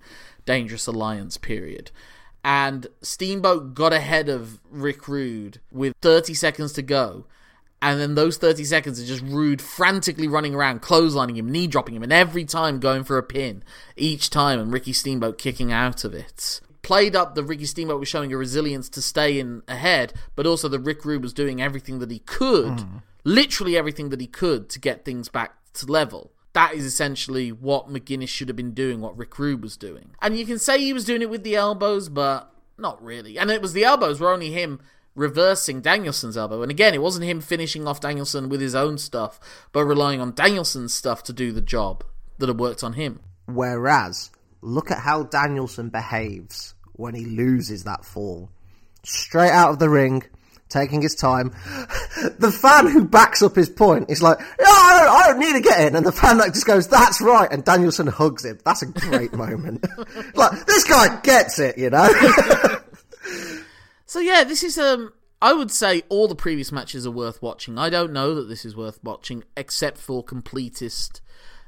Dangerous 0.46 0.88
Alliance 0.88 1.38
period. 1.38 1.92
And 2.44 2.88
Steamboat 3.02 3.74
got 3.74 3.94
ahead 3.94 4.28
of 4.28 4.60
Rick 4.70 5.08
Rude 5.08 5.60
with 5.72 5.94
30 6.02 6.34
seconds 6.34 6.74
to 6.74 6.82
go 6.82 7.26
and 7.82 8.00
then 8.00 8.16
those 8.16 8.38
30 8.38 8.64
seconds 8.64 9.00
are 9.00 9.06
just 9.06 9.24
Rude 9.24 9.62
frantically 9.62 10.28
running 10.28 10.56
around, 10.56 10.82
clotheslining 10.82 11.36
him, 11.36 11.50
knee 11.50 11.68
dropping 11.68 11.96
him, 11.96 12.04
and 12.04 12.12
every 12.12 12.44
time 12.44 12.80
going 12.80 13.04
for 13.04 13.18
a 13.18 13.24
pin. 13.24 13.64
Each 13.96 14.30
time, 14.30 14.60
and 14.60 14.74
Ricky 14.74 14.94
Steamboat 14.94 15.38
kicking 15.38 15.72
out 15.72 16.04
of 16.04 16.14
it. 16.14 16.60
Played 16.82 17.16
up 17.16 17.36
the 17.36 17.44
Ricky 17.44 17.66
Steamboat 17.66 18.00
was 18.00 18.08
showing 18.08 18.34
a 18.34 18.38
resilience 18.38 18.90
to 18.90 19.02
stay 19.02 19.40
in 19.40 19.62
ahead, 19.68 20.14
but 20.36 20.48
also 20.48 20.68
the 20.68 20.80
Rick 20.80 21.06
Rude 21.06 21.22
was 21.22 21.34
doing 21.34 21.62
everything 21.62 22.00
that 22.00 22.10
he 22.10 22.20
could, 22.20 22.78
mm. 22.78 23.02
literally 23.24 23.78
everything 23.78 24.10
that 24.10 24.22
he 24.22 24.28
could, 24.28 24.70
to 24.70 24.80
get 24.80 25.06
things 25.06 25.30
back 25.30 25.54
to 25.74 25.86
level. 25.86 26.32
That 26.54 26.74
is 26.74 26.86
essentially 26.86 27.52
what 27.52 27.90
McGuinness 27.90 28.30
should 28.30 28.48
have 28.48 28.56
been 28.56 28.74
doing, 28.74 29.02
what 29.02 29.16
Rick 29.18 29.38
Rude 29.38 29.62
was 29.62 29.78
doing. 29.78 30.12
And 30.22 30.38
you 30.40 30.46
can 30.46 30.58
say 30.58 30.80
he 30.80 30.94
was 30.94 31.06
doing 31.06 31.22
it 31.22 31.30
with 31.30 31.44
the 31.44 31.56
elbows, 31.56 32.10
but 32.10 32.52
not 32.78 33.04
really. 33.04 33.38
And 33.38 33.52
it 33.52 33.62
was 33.62 33.74
the 33.74 33.84
elbows 33.84 34.20
were 34.20 34.32
only 34.32 34.52
him 34.52 34.80
reversing 35.18 35.82
Danielson's 35.82 36.38
elbow. 36.38 36.62
And 36.62 36.72
again, 36.72 36.94
it 36.94 37.02
wasn't 37.02 37.26
him 37.26 37.42
finishing 37.42 37.88
off 37.88 38.00
Danielson 38.00 38.48
with 38.48 38.62
his 38.62 38.76
own 38.76 38.98
stuff, 38.98 39.40
but 39.74 39.84
relying 39.84 40.22
on 40.22 40.34
Danielson's 40.34 40.94
stuff 40.94 41.24
to 41.24 41.34
do 41.34 41.52
the 41.52 41.60
job 41.60 42.04
that 42.38 42.48
had 42.48 42.60
worked 42.60 42.84
on 42.84 42.94
him. 42.94 43.20
Whereas, 43.48 44.30
look 44.62 44.92
at 44.92 45.00
how 45.00 45.24
Danielson 45.24 45.90
behaves 45.90 46.76
when 46.94 47.16
he 47.16 47.26
loses 47.26 47.84
that 47.84 48.06
fall. 48.06 48.50
Straight 49.04 49.52
out 49.52 49.72
of 49.72 49.80
the 49.80 49.90
ring, 49.90 50.24
taking 50.70 51.02
his 51.02 51.16
time. 51.16 51.54
The 52.40 52.52
fan 52.52 52.88
who 52.88 53.06
backs 53.06 53.44
up 53.44 53.56
his 53.56 53.70
point 53.70 54.10
is 54.10 54.24
like, 54.24 54.40
yeah, 54.40 54.66
I 54.68 55.00
don't, 55.00 55.16
I 55.16 55.28
don't 55.28 55.40
need 55.40 55.54
to 55.54 55.62
get 55.62 55.88
in. 55.88 55.96
And 55.96 56.04
the 56.04 56.12
fan 56.12 56.40
that 56.40 56.54
just 56.54 56.66
goes, 56.66 56.88
that's 56.88 57.22
right. 57.22 57.48
And 57.52 57.64
Danielson 57.64 58.08
hugs 58.08 58.44
him. 58.44 58.58
That's 58.66 58.82
a 58.82 58.88
great 58.88 59.34
moment. 59.36 59.86
like, 60.36 60.66
this 60.66 60.84
guy 60.84 61.20
gets 61.22 61.60
it, 61.60 61.78
you 61.78 61.92
know? 61.92 62.08
So 64.08 64.20
yeah, 64.20 64.44
this 64.44 64.64
is 64.64 64.78
um 64.80 65.14
I 65.42 65.54
would 65.54 65.70
say 65.70 66.02
all 66.10 66.28
the 66.28 66.36
previous 66.36 66.72
matches 66.72 67.06
are 67.06 67.12
worth 67.12 67.42
watching. 67.42 67.78
I 67.78 67.92
don't 67.92 68.12
know 68.12 68.34
that 68.34 68.48
this 68.48 68.66
is 68.66 68.76
worth 68.76 69.00
watching 69.04 69.44
except 69.56 69.98
for 70.00 70.24
completist 70.24 71.22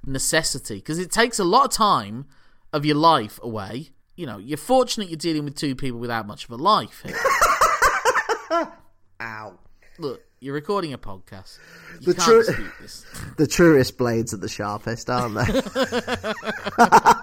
necessity 0.06 0.75
because 0.75 0.97
it 0.97 1.12
takes 1.12 1.38
a 1.38 1.43
lot 1.43 1.65
of 1.65 1.71
time 1.71 2.25
of 2.73 2.86
your 2.86 2.95
life 2.95 3.39
away. 3.43 3.89
You 4.15 4.25
know, 4.25 4.38
you're 4.38 4.58
fortunate 4.58 5.10
you're 5.10 5.17
dealing 5.17 5.43
with 5.43 5.56
two 5.56 5.75
people 5.75 5.99
without 5.99 6.25
much 6.25 6.45
of 6.45 6.52
a 6.52 6.56
life. 6.56 7.04
Here. 7.06 7.17
Ow. 9.21 9.60
Look, 9.99 10.21
you're 10.39 10.54
recording 10.54 10.93
a 10.93 10.97
podcast. 10.97 11.60
You 11.99 12.13
The 12.13 12.21
tru- 12.21 12.43
The 13.38 13.47
truest 13.47 13.97
blades 13.97 14.34
are 14.34 14.38
the 14.38 14.49
sharpest, 14.49 15.10
aren't 15.10 15.36
they? 15.36 15.62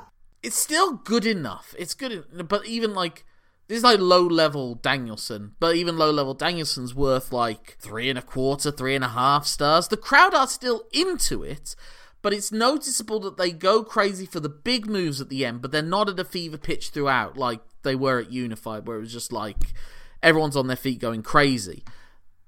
It's 0.42 0.56
still 0.56 0.92
good 0.92 1.26
enough. 1.26 1.74
It's 1.76 1.94
good, 1.94 2.24
but 2.48 2.64
even 2.66 2.94
like 2.94 3.24
this 3.68 3.78
is 3.78 3.84
like 3.84 3.98
low 3.98 4.22
level 4.22 4.76
Danielson, 4.76 5.52
but 5.58 5.74
even 5.74 5.98
low 5.98 6.10
level 6.10 6.34
Danielson's 6.34 6.94
worth 6.94 7.32
like 7.32 7.76
three 7.80 8.08
and 8.08 8.18
a 8.18 8.22
quarter, 8.22 8.70
three 8.70 8.94
and 8.94 9.04
a 9.04 9.08
half 9.08 9.46
stars. 9.46 9.88
The 9.88 9.96
crowd 9.96 10.34
are 10.34 10.46
still 10.46 10.84
into 10.92 11.42
it, 11.42 11.74
but 12.22 12.32
it's 12.32 12.52
noticeable 12.52 13.18
that 13.20 13.36
they 13.36 13.50
go 13.50 13.82
crazy 13.82 14.24
for 14.24 14.38
the 14.38 14.48
big 14.48 14.86
moves 14.86 15.20
at 15.20 15.28
the 15.28 15.44
end, 15.44 15.62
but 15.62 15.72
they're 15.72 15.82
not 15.82 16.08
at 16.08 16.20
a 16.20 16.24
fever 16.24 16.58
pitch 16.58 16.90
throughout 16.90 17.36
like 17.36 17.60
they 17.82 17.96
were 17.96 18.20
at 18.20 18.30
Unified, 18.30 18.86
where 18.86 18.98
it 18.98 19.00
was 19.00 19.12
just 19.12 19.32
like 19.32 19.72
everyone's 20.22 20.56
on 20.56 20.68
their 20.68 20.76
feet 20.76 21.00
going 21.00 21.22
crazy. 21.22 21.82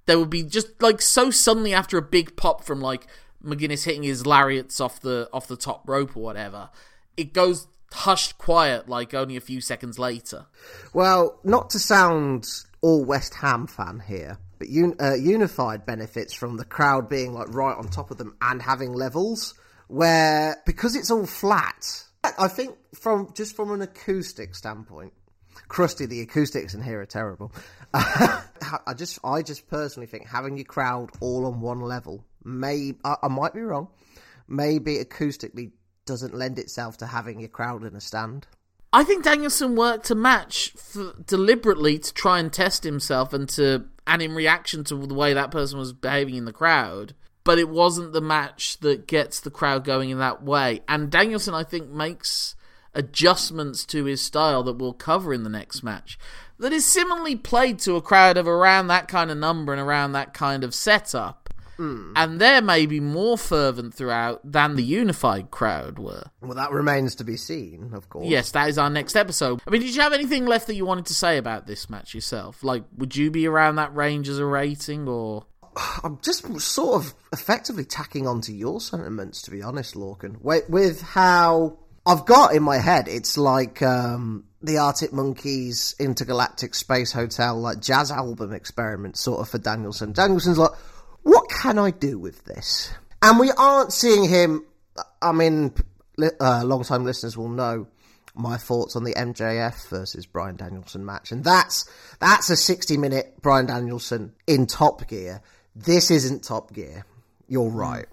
There 0.07 0.19
would 0.19 0.31
be 0.31 0.45
just 0.45 0.81
like 0.81 1.03
so 1.03 1.31
suddenly 1.31 1.75
after 1.75 1.99
a 1.99 2.03
big 2.03 2.37
pop 2.37 2.63
from 2.63 2.81
like 2.81 3.09
McGuinness 3.45 3.85
hitting 3.85 4.05
his 4.05 4.25
lariats 4.25 4.81
off 4.81 5.01
the 5.01 5.29
off 5.33 5.49
the 5.49 5.57
top 5.57 5.89
rope 5.89 6.17
or 6.17 6.23
whatever, 6.23 6.71
it 7.17 7.33
goes 7.33 7.67
hushed 7.93 8.39
quiet 8.39 8.89
like 8.89 9.15
only 9.15 9.37
a 9.37 9.41
few 9.41 9.61
seconds 9.61 9.99
later. 9.99 10.47
Well, 10.93 11.41
not 11.45 11.71
to 11.71 11.79
sound 11.79 12.49
all 12.81 13.05
West 13.05 13.35
Ham 13.35 13.67
fan 13.67 14.03
here, 14.07 14.39
but 14.59 14.69
Un- 14.69 14.97
uh, 15.01 15.15
Unified 15.15 15.87
benefits 15.87 16.35
from 16.35 16.57
the 16.57 16.65
crowd 16.65 17.09
being 17.09 17.33
like 17.33 17.49
right 17.55 17.77
on 17.77 17.89
top 17.89 18.11
of 18.11 18.19
them 18.19 18.37
and 18.41 18.63
having 18.63 18.93
levels 18.93 19.55
where 19.89 20.57
because 20.67 20.95
it's 20.95 21.11
all 21.11 21.27
flat. 21.27 22.05
I 22.39 22.49
think 22.49 22.77
from 22.95 23.33
just 23.35 23.57
from 23.57 23.71
an 23.71 23.81
acoustic 23.81 24.55
standpoint, 24.55 25.13
crusty 25.69 26.07
the 26.07 26.21
acoustics 26.21 26.75
in 26.75 26.83
here 26.83 27.01
are 27.01 27.07
terrible. 27.07 27.53
I 27.95 28.95
just, 28.97 29.19
I 29.25 29.43
just 29.43 29.69
personally 29.69 30.07
think 30.07 30.27
having 30.27 30.57
your 30.57 30.65
crowd 30.65 31.11
all 31.21 31.47
on 31.47 31.61
one 31.61 31.81
level 31.81 32.25
may, 32.45 32.95
I, 33.05 33.17
I 33.23 33.29
might 33.29 33.55
be 33.55 33.61
wrong, 33.61 33.89
maybe 34.47 34.97
acoustically 34.99 35.73
doesn't 36.09 36.35
lend 36.35 36.59
itself 36.59 36.97
to 36.99 37.07
having 37.07 37.45
a 37.45 37.49
crowd 37.49 37.85
in 37.85 37.95
a 37.95 38.01
stand. 38.01 38.47
I 38.93 39.05
think 39.05 39.23
Danielson 39.23 39.77
worked 39.77 40.11
a 40.11 40.15
match 40.15 40.73
f- 40.75 41.15
deliberately 41.25 41.99
to 41.99 42.13
try 42.13 42.41
and 42.41 42.53
test 42.53 42.85
himself 42.85 43.33
and 43.33 43.49
to 43.51 43.85
and 44.07 44.23
in 44.23 44.35
reaction 44.35 44.83
to 44.85 44.97
the 44.97 45.15
way 45.15 45.35
that 45.35 45.51
person 45.51 45.79
was 45.79 45.93
behaving 45.93 46.35
in 46.35 46.47
the 46.47 46.53
crowd. 46.53 47.15
But 47.45 47.59
it 47.59 47.69
wasn't 47.69 48.13
the 48.13 48.21
match 48.21 48.79
that 48.79 49.07
gets 49.07 49.41
the 49.41 49.51
crowd 49.51 49.85
going 49.85 50.11
in 50.11 50.19
that 50.19 50.43
way. 50.43 50.81
And 50.89 51.11
Danielson, 51.11 51.55
I 51.55 51.63
think, 51.63 51.91
makes 51.91 52.57
adjustments 52.95 53.85
to 53.87 54.05
his 54.05 54.21
style 54.21 54.63
that 54.65 54.79
we'll 54.79 54.95
cover 54.95 55.33
in 55.33 55.45
the 55.45 55.51
next 55.51 55.83
match 55.83 56.19
that 56.59 56.73
is 56.73 56.85
similarly 56.85 57.37
played 57.37 57.79
to 57.81 57.97
a 57.97 58.03
crowd 58.03 58.37
of 58.37 58.49
around 58.49 58.89
that 58.89 59.09
kind 59.09 59.31
of 59.31 59.37
number 59.37 59.73
and 59.73 59.81
around 59.81 60.13
that 60.13 60.35
kind 60.35 60.65
of 60.65 60.75
setup. 60.75 61.48
And 62.17 62.41
they're 62.41 62.63
maybe 62.63 63.01
more 63.01 63.39
fervent 63.39 63.95
throughout 63.95 64.41
than 64.45 64.77
the 64.77 64.83
unified 64.83 65.51
crowd 65.51 65.99
were. 65.99 66.25
Well, 66.41 66.55
that 66.55 66.73
remains 66.73 67.15
to 67.17 67.25
be 67.25 67.37
seen, 67.37 67.91
of 67.95 68.09
course. 68.09 68.27
Yes, 68.27 68.51
that 68.53 68.69
is 68.69 68.79
our 68.79 68.91
next 68.91 69.17
episode. 69.17 69.61
I 69.67 69.71
mean, 69.71 69.83
did 69.83 69.95
you 69.95 70.03
have 70.03 70.13
anything 70.13 70.47
left 70.47 70.67
that 70.67 70.75
you 70.75 70.85
wanted 70.85 71.07
to 71.07 71.15
say 71.15 71.39
about 71.39 71.67
this 71.67 71.89
match 71.89 72.15
yourself? 72.15 72.65
Like, 72.65 72.85
would 72.97 73.15
you 73.15 73.31
be 73.31 73.47
around 73.47 73.77
that 73.77 73.95
range 73.95 74.29
as 74.29 74.39
a 74.39 74.47
rating, 74.47 75.09
or 75.09 75.47
I'm 76.05 76.19
just 76.23 76.61
sort 76.61 77.03
of 77.03 77.15
effectively 77.33 77.85
tacking 77.85 78.27
onto 78.27 78.53
your 78.53 78.81
sentiments, 78.81 79.43
to 79.43 79.51
be 79.51 79.63
honest, 79.63 79.95
Lorcan. 79.95 80.41
With, 80.41 80.69
with 80.69 81.01
how 81.03 81.79
I've 82.05 82.27
got 82.27 82.55
in 82.55 82.63
my 82.63 82.79
head, 82.79 83.09
it's 83.09 83.39
like 83.39 83.83
um, 83.83 84.45
the 84.63 84.79
Arctic 84.79 85.13
Monkeys 85.13 85.95
Intergalactic 85.99 86.75
Space 86.75 87.13
Hotel, 87.13 87.59
like 87.59 87.81
jazz 87.81 88.11
album 88.11 88.53
experiment, 88.53 89.17
sort 89.17 89.41
of 89.41 89.49
for 89.49 89.59
Danielson. 89.59 90.13
Danielson's 90.13 90.59
like, 90.59 90.73
what 91.23 91.49
can 91.51 91.79
I 91.79 91.91
do 91.91 92.19
with 92.19 92.45
this? 92.45 92.93
And 93.23 93.39
we 93.39 93.51
aren't 93.53 93.93
seeing 93.93 94.29
him. 94.29 94.65
I 95.21 95.33
mean, 95.33 95.73
uh, 96.41 96.63
long-time 96.65 97.05
listeners 97.05 97.37
will 97.37 97.49
know 97.49 97.87
my 98.35 98.57
thoughts 98.57 98.95
on 98.95 99.05
the 99.05 99.15
MJF 99.15 99.89
versus 99.89 100.27
Bryan 100.27 100.57
Danielson 100.57 101.05
match, 101.05 101.33
and 101.33 101.43
that's 101.43 101.91
that's 102.21 102.51
a 102.51 102.57
sixty-minute 102.57 103.43
Bryan 103.43 103.67
Danielson 103.67 104.35
in 104.47 104.67
Top 104.67 105.07
Gear. 105.09 105.43
This 105.75 106.11
isn't 106.11 106.45
Top 106.45 106.73
Gear. 106.73 107.05
You're 107.49 107.71
right. 107.71 108.07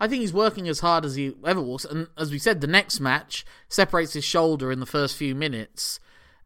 I 0.00 0.08
think 0.08 0.20
he's 0.20 0.32
working 0.32 0.68
as 0.68 0.80
hard 0.80 1.04
as 1.04 1.14
he 1.14 1.32
ever 1.46 1.62
was. 1.62 1.84
And 1.84 2.08
as 2.18 2.32
we 2.32 2.38
said, 2.38 2.60
the 2.60 2.66
next 2.66 2.98
match 2.98 3.46
separates 3.68 4.14
his 4.14 4.24
shoulder 4.24 4.72
in 4.72 4.80
the 4.80 4.86
first 4.86 5.16
few 5.16 5.34
minutes 5.34 6.00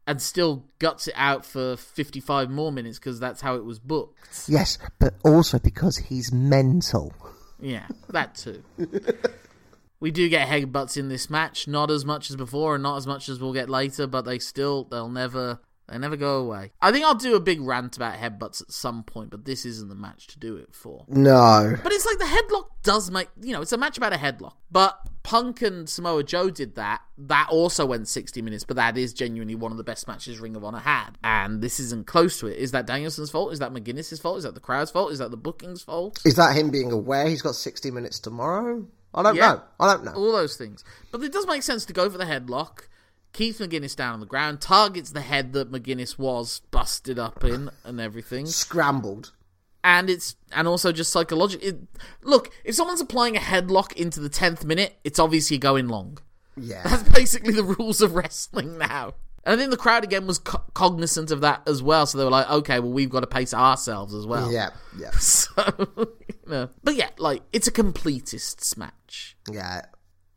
and 0.07 0.21
still 0.21 0.63
guts 0.79 1.09
it 1.09 1.13
out 1.17 1.45
for 1.45 1.75
55 1.75 2.49
more 2.49 2.71
minutes 2.71 2.97
because 2.97 3.19
that's 3.19 3.41
how 3.41 3.55
it 3.55 3.65
was 3.65 3.77
booked. 3.77 4.45
Yes, 4.47 4.79
but 4.99 5.15
also 5.23 5.59
because 5.59 5.97
he's 5.97 6.31
mental. 6.31 7.13
Yeah, 7.59 7.87
that 8.09 8.35
too. 8.35 8.63
we 9.99 10.11
do 10.11 10.29
get 10.29 10.47
headbutts 10.47 10.95
in 10.95 11.09
this 11.09 11.29
match, 11.29 11.67
not 11.67 11.91
as 11.91 12.05
much 12.05 12.29
as 12.29 12.37
before 12.37 12.75
and 12.75 12.83
not 12.83 12.95
as 12.95 13.05
much 13.05 13.27
as 13.27 13.41
we'll 13.41 13.53
get 13.53 13.69
later, 13.69 14.07
but 14.07 14.21
they 14.21 14.39
still, 14.39 14.85
they'll 14.85 15.09
never. 15.09 15.59
They 15.89 15.97
never 15.97 16.17
go 16.17 16.41
away. 16.41 16.73
I 16.81 16.91
think 16.91 17.05
I'll 17.05 17.15
do 17.15 17.35
a 17.35 17.39
big 17.39 17.61
rant 17.61 17.95
about 17.95 18.15
headbutts 18.15 18.61
at 18.61 18.71
some 18.71 19.03
point, 19.03 19.29
but 19.29 19.45
this 19.45 19.65
isn't 19.65 19.87
the 19.87 19.95
match 19.95 20.27
to 20.27 20.39
do 20.39 20.57
it 20.57 20.75
for. 20.75 21.05
No. 21.07 21.75
But 21.81 21.93
it's 21.93 22.05
like 22.05 22.17
the 22.19 22.25
headlock 22.25 22.65
does 22.83 23.09
make 23.09 23.29
you 23.41 23.53
know 23.53 23.61
it's 23.61 23.71
a 23.71 23.77
match 23.77 23.97
about 23.97 24.11
a 24.13 24.17
headlock. 24.17 24.53
But 24.69 24.99
Punk 25.23 25.61
and 25.61 25.89
Samoa 25.89 26.23
Joe 26.23 26.49
did 26.49 26.75
that. 26.75 27.01
That 27.17 27.47
also 27.49 27.85
went 27.85 28.07
sixty 28.09 28.41
minutes, 28.41 28.65
but 28.65 28.75
that 28.75 28.97
is 28.97 29.13
genuinely 29.13 29.55
one 29.55 29.71
of 29.71 29.77
the 29.77 29.83
best 29.85 30.07
matches 30.09 30.39
Ring 30.39 30.55
of 30.57 30.63
Honor 30.65 30.79
had. 30.79 31.11
And 31.23 31.61
this 31.61 31.79
isn't 31.79 32.05
close 32.05 32.37
to 32.41 32.47
it. 32.47 32.57
Is 32.57 32.71
that 32.71 32.85
Danielson's 32.85 33.31
fault? 33.31 33.53
Is 33.53 33.59
that 33.59 33.71
McGuinness's 33.73 34.19
fault? 34.19 34.37
Is 34.39 34.43
that 34.43 34.55
the 34.55 34.59
crowd's 34.59 34.91
fault? 34.91 35.11
Is 35.13 35.19
that 35.19 35.31
the 35.31 35.37
booking's 35.37 35.81
fault? 35.81 36.19
Is 36.25 36.35
that 36.35 36.55
him 36.55 36.69
being 36.69 36.91
aware 36.91 37.27
he's 37.29 37.41
got 37.41 37.55
60 37.55 37.91
minutes 37.91 38.19
tomorrow? 38.19 38.85
I 39.13 39.23
don't 39.23 39.35
Yeah. 39.35 39.53
know. 39.53 39.61
I 39.79 39.93
don't 39.93 40.03
know. 40.03 40.13
All 40.13 40.33
those 40.33 40.57
things. 40.57 40.83
But 41.11 41.23
it 41.23 41.31
does 41.31 41.47
make 41.47 41.63
sense 41.63 41.85
to 41.85 41.93
go 41.93 42.09
for 42.09 42.17
the 42.17 42.25
headlock. 42.25 42.87
Keith 43.33 43.59
McGuinness 43.59 43.95
down 43.95 44.13
on 44.15 44.19
the 44.19 44.25
ground 44.25 44.61
targets 44.61 45.11
the 45.11 45.21
head 45.21 45.53
that 45.53 45.71
McGuinness 45.71 46.17
was 46.17 46.61
busted 46.71 47.19
up 47.19 47.43
in 47.43 47.69
and 47.83 47.99
everything. 48.01 48.45
Scrambled. 48.47 49.31
and 49.83 50.09
it's 50.09 50.35
and 50.51 50.67
also 50.67 50.91
just 50.91 51.11
psychological. 51.11 51.67
It, 51.67 51.77
look, 52.23 52.51
if 52.63 52.75
someone's 52.75 53.01
applying 53.01 53.37
a 53.37 53.39
headlock 53.39 53.93
into 53.93 54.19
the 54.19 54.29
tenth 54.29 54.65
minute, 54.65 54.95
it's 55.03 55.19
obviously 55.19 55.57
going 55.57 55.87
long. 55.87 56.17
Yeah. 56.55 56.81
That's 56.83 57.03
basically 57.09 57.53
the 57.53 57.63
rules 57.79 58.01
of 58.01 58.15
wrestling 58.15 58.77
now. 58.79 59.13
And 59.43 59.53
I 59.53 59.57
think 59.57 59.71
the 59.71 59.77
crowd 59.77 60.03
again 60.03 60.27
was 60.27 60.39
co- 60.39 60.63
cognizant 60.73 61.31
of 61.31 61.39
that 61.41 61.61
as 61.67 61.81
well, 61.81 62.05
so 62.05 62.17
they 62.17 62.23
were 62.25 62.29
like, 62.31 62.49
"Okay, 62.49 62.79
well, 62.79 62.91
we've 62.91 63.09
got 63.09 63.21
to 63.21 63.27
pace 63.27 63.53
ourselves 63.53 64.13
as 64.13 64.25
well." 64.25 64.51
Yeah. 64.51 64.71
Yeah. 64.97 65.11
So, 65.19 65.53
you 65.97 66.35
know. 66.47 66.69
but 66.83 66.95
yeah, 66.95 67.09
like 67.17 67.43
it's 67.53 67.67
a 67.67 67.71
completist 67.71 68.75
match, 68.77 69.37
Yeah. 69.49 69.85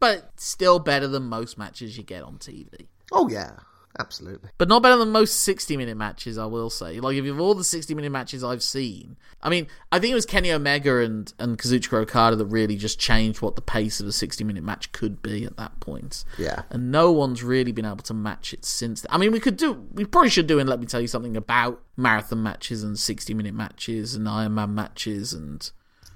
But 0.01 0.33
still 0.37 0.79
better 0.79 1.07
than 1.07 1.25
most 1.25 1.59
matches 1.59 1.97
you 1.97 2.03
get 2.03 2.23
on 2.23 2.39
TV. 2.39 2.87
Oh, 3.13 3.29
yeah. 3.29 3.53
Absolutely. 3.99 4.51
But 4.57 4.69
not 4.69 4.83
better 4.83 4.97
than 4.97 5.11
most 5.11 5.41
60 5.41 5.77
minute 5.77 5.97
matches, 5.97 6.39
I 6.39 6.47
will 6.47 6.71
say. 6.71 7.01
Like, 7.01 7.17
if 7.17 7.25
you've 7.25 7.41
all 7.41 7.55
the 7.55 7.65
60 7.65 7.93
minute 7.95 8.11
matches 8.11 8.45
I've 8.45 8.63
seen, 8.63 9.17
I 9.43 9.51
mean, 9.51 9.67
I 9.91 9.99
think 9.99 10.13
it 10.13 10.15
was 10.15 10.25
Kenny 10.25 10.53
Omega 10.53 10.99
and, 10.99 11.33
and 11.41 11.59
Kazuchika 11.59 12.01
Okada 12.03 12.37
that 12.37 12.47
really 12.47 12.77
just 12.77 13.01
changed 13.01 13.43
what 13.43 13.57
the 13.57 13.63
pace 13.63 14.01
of 14.01 14.07
a 14.07 14.13
60 14.13 14.45
minute 14.45 14.63
match 14.63 14.93
could 14.93 15.21
be 15.23 15.45
at 15.45 15.57
that 15.57 15.81
point. 15.81 16.25
Yeah. 16.39 16.63
And 16.71 16.93
no 16.93 17.11
one's 17.11 17.43
really 17.43 17.73
been 17.73 17.85
able 17.85 17.97
to 17.97 18.15
match 18.15 18.55
it 18.55 18.65
since. 18.65 19.03
Then. 19.03 19.09
I 19.11 19.19
mean, 19.19 19.33
we 19.33 19.41
could 19.41 19.57
do, 19.57 19.73
we 19.93 20.05
probably 20.05 20.31
should 20.31 20.47
do, 20.47 20.61
and 20.61 20.69
let 20.69 20.79
me 20.79 20.87
tell 20.87 21.01
you 21.01 21.09
something 21.09 21.37
about 21.37 21.83
marathon 21.97 22.45
matches 22.45 22.85
and 22.85 22.97
60 22.97 23.35
minute 23.35 23.55
matches 23.55 24.15
and 24.15 24.27
Ironman 24.29 24.71
matches 24.71 25.33
and 25.33 25.69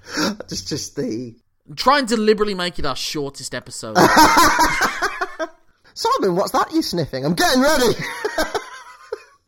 It's 0.17 0.61
just 0.61 0.95
the. 0.95 1.35
Try 1.75 1.99
and 1.99 2.07
deliberately 2.07 2.53
make 2.53 2.79
it 2.79 2.85
our 2.85 2.95
shortest 2.95 3.55
episode. 3.55 3.97
Simon, 5.93 6.35
what's 6.35 6.51
that 6.51 6.71
you 6.73 6.81
sniffing? 6.81 7.25
I'm 7.25 7.33
getting 7.33 7.61
ready. 7.61 7.93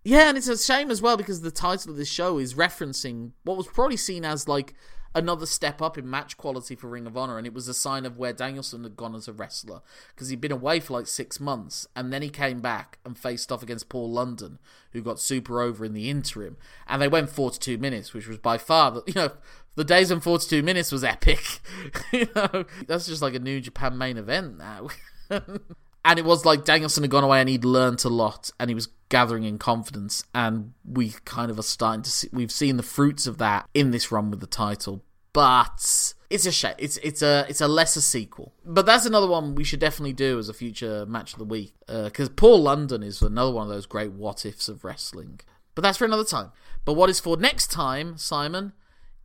Yeah, 0.08 0.30
and 0.30 0.38
it's 0.38 0.47
a 0.47 0.58
shame 0.58 0.89
as 0.89 1.01
well 1.01 1.17
because 1.17 1.41
the 1.41 1.51
title 1.51 1.91
of 1.91 1.97
this 1.97 2.08
show 2.08 2.38
is 2.38 2.53
referencing 2.53 3.32
what 3.43 3.58
was 3.58 3.67
probably 3.67 3.97
seen 3.97 4.23
as 4.23 4.47
like 4.47 4.73
another 5.13 5.45
step 5.45 5.82
up 5.82 5.97
in 5.97 6.10
match 6.10 6.38
quality 6.38 6.75
for 6.75 6.88
Ring 6.88 7.06
of 7.06 7.17
Honor, 7.17 7.38
and 7.38 7.45
it 7.45 7.53
was 7.53 7.67
a 7.67 7.73
sign 7.73 8.06
of 8.06 8.17
where 8.17 8.32
Danielson 8.32 8.84
had 8.84 8.95
gone 8.95 9.15
as 9.15 9.27
a 9.27 9.34
wrestler 9.34 9.82
because 10.15 10.30
he'd 10.30 10.39
been 10.39 10.53
away 10.53 10.80
for 10.80 10.93
like 10.93 11.08
six 11.08 11.41
months, 11.41 11.88
and 11.93 12.13
then 12.13 12.21
he 12.21 12.30
came 12.30 12.62
back 12.62 12.99
and 13.03 13.17
faced 13.17 13.51
off 13.51 13.62
against 13.62 13.89
Paul 13.89 14.10
London, 14.10 14.60
who 14.93 15.01
got 15.01 15.19
super 15.19 15.60
over 15.60 15.84
in 15.84 15.91
the 15.91 16.10
interim, 16.10 16.56
and 16.88 17.01
they 17.01 17.10
went 17.10 17.30
42 17.30 17.77
minutes, 17.77 18.13
which 18.13 18.30
was 18.30 18.38
by 18.38 18.58
far 18.58 18.91
the, 18.91 19.03
you 19.08 19.13
know 19.13 19.32
the 19.78 19.84
days 19.84 20.10
in 20.10 20.20
42 20.20 20.63
minutes 20.63 20.92
was 20.92 21.04
epic. 21.04 21.60
you 22.12 22.28
know, 22.36 22.66
that's 22.88 23.06
just 23.06 23.22
like 23.22 23.36
a 23.36 23.40
New 23.40 23.62
Japan 23.62 23.96
main 23.98 24.18
event 24.18 24.58
now. 24.58 24.90
and 25.30 26.20
it 26.20 26.26
was 26.26 26.46
like 26.46 26.66
Danielson 26.66 27.04
had 27.04 27.12
gone 27.12 27.24
away 27.24 27.40
and 27.40 27.48
he'd 27.48 27.63
learnt 27.63 28.04
a 28.04 28.10
lot 28.10 28.50
and 28.60 28.72
he 28.72 28.76
was 28.76 28.88
gathering 29.10 29.44
in 29.44 29.60
confidence. 29.60 30.24
And 30.34 30.74
we 30.84 31.13
kind 31.26 31.52
of 31.52 31.60
are 31.60 31.63
starting 31.63 32.02
to 32.02 32.10
see 32.10 32.28
we've 32.34 32.52
seen 32.52 32.78
the 32.78 32.84
fruits 32.84 33.28
of 33.28 33.38
that 33.38 33.70
in 33.76 33.92
this 33.92 34.12
run 34.12 34.32
with 34.32 34.40
the 34.40 34.48
title. 34.48 35.04
But 35.32 36.16
it's 36.32 36.48
a 36.48 36.52
shame. 36.52 36.74
It's 36.80 36.98
it's 36.98 37.22
a 37.22 37.46
it's 37.48 37.62
a 37.62 37.68
lesser 37.68 38.02
sequel. 38.02 38.54
But 38.66 38.88
that's 38.88 39.06
another 39.06 39.28
one 39.28 39.54
we 39.54 39.63
should 39.63 39.80
definitely 39.80 40.13
do 40.13 40.40
as 40.40 40.50
a 40.50 40.56
future 40.56 41.06
match 41.06 41.34
of 41.34 41.40
the 41.40 41.46
week 41.46 41.76
because 41.86 42.30
uh, 42.30 42.34
paul 42.36 42.63
london 42.63 43.04
is 43.04 43.22
another 43.22 43.52
one 43.52 43.68
of 43.68 43.70
those 43.70 43.86
great 43.86 44.12
what 44.12 44.44
ifs 44.44 44.68
of 44.68 44.84
wrestling. 44.84 45.40
But 45.76 45.84
that's 45.84 46.00
for 46.00 46.06
another 46.06 46.24
time. 46.24 46.52
But 46.84 46.94
what 46.94 47.12
is 47.12 47.20
for 47.20 47.38
next 47.38 47.70
time 47.70 48.18
simon 48.18 48.74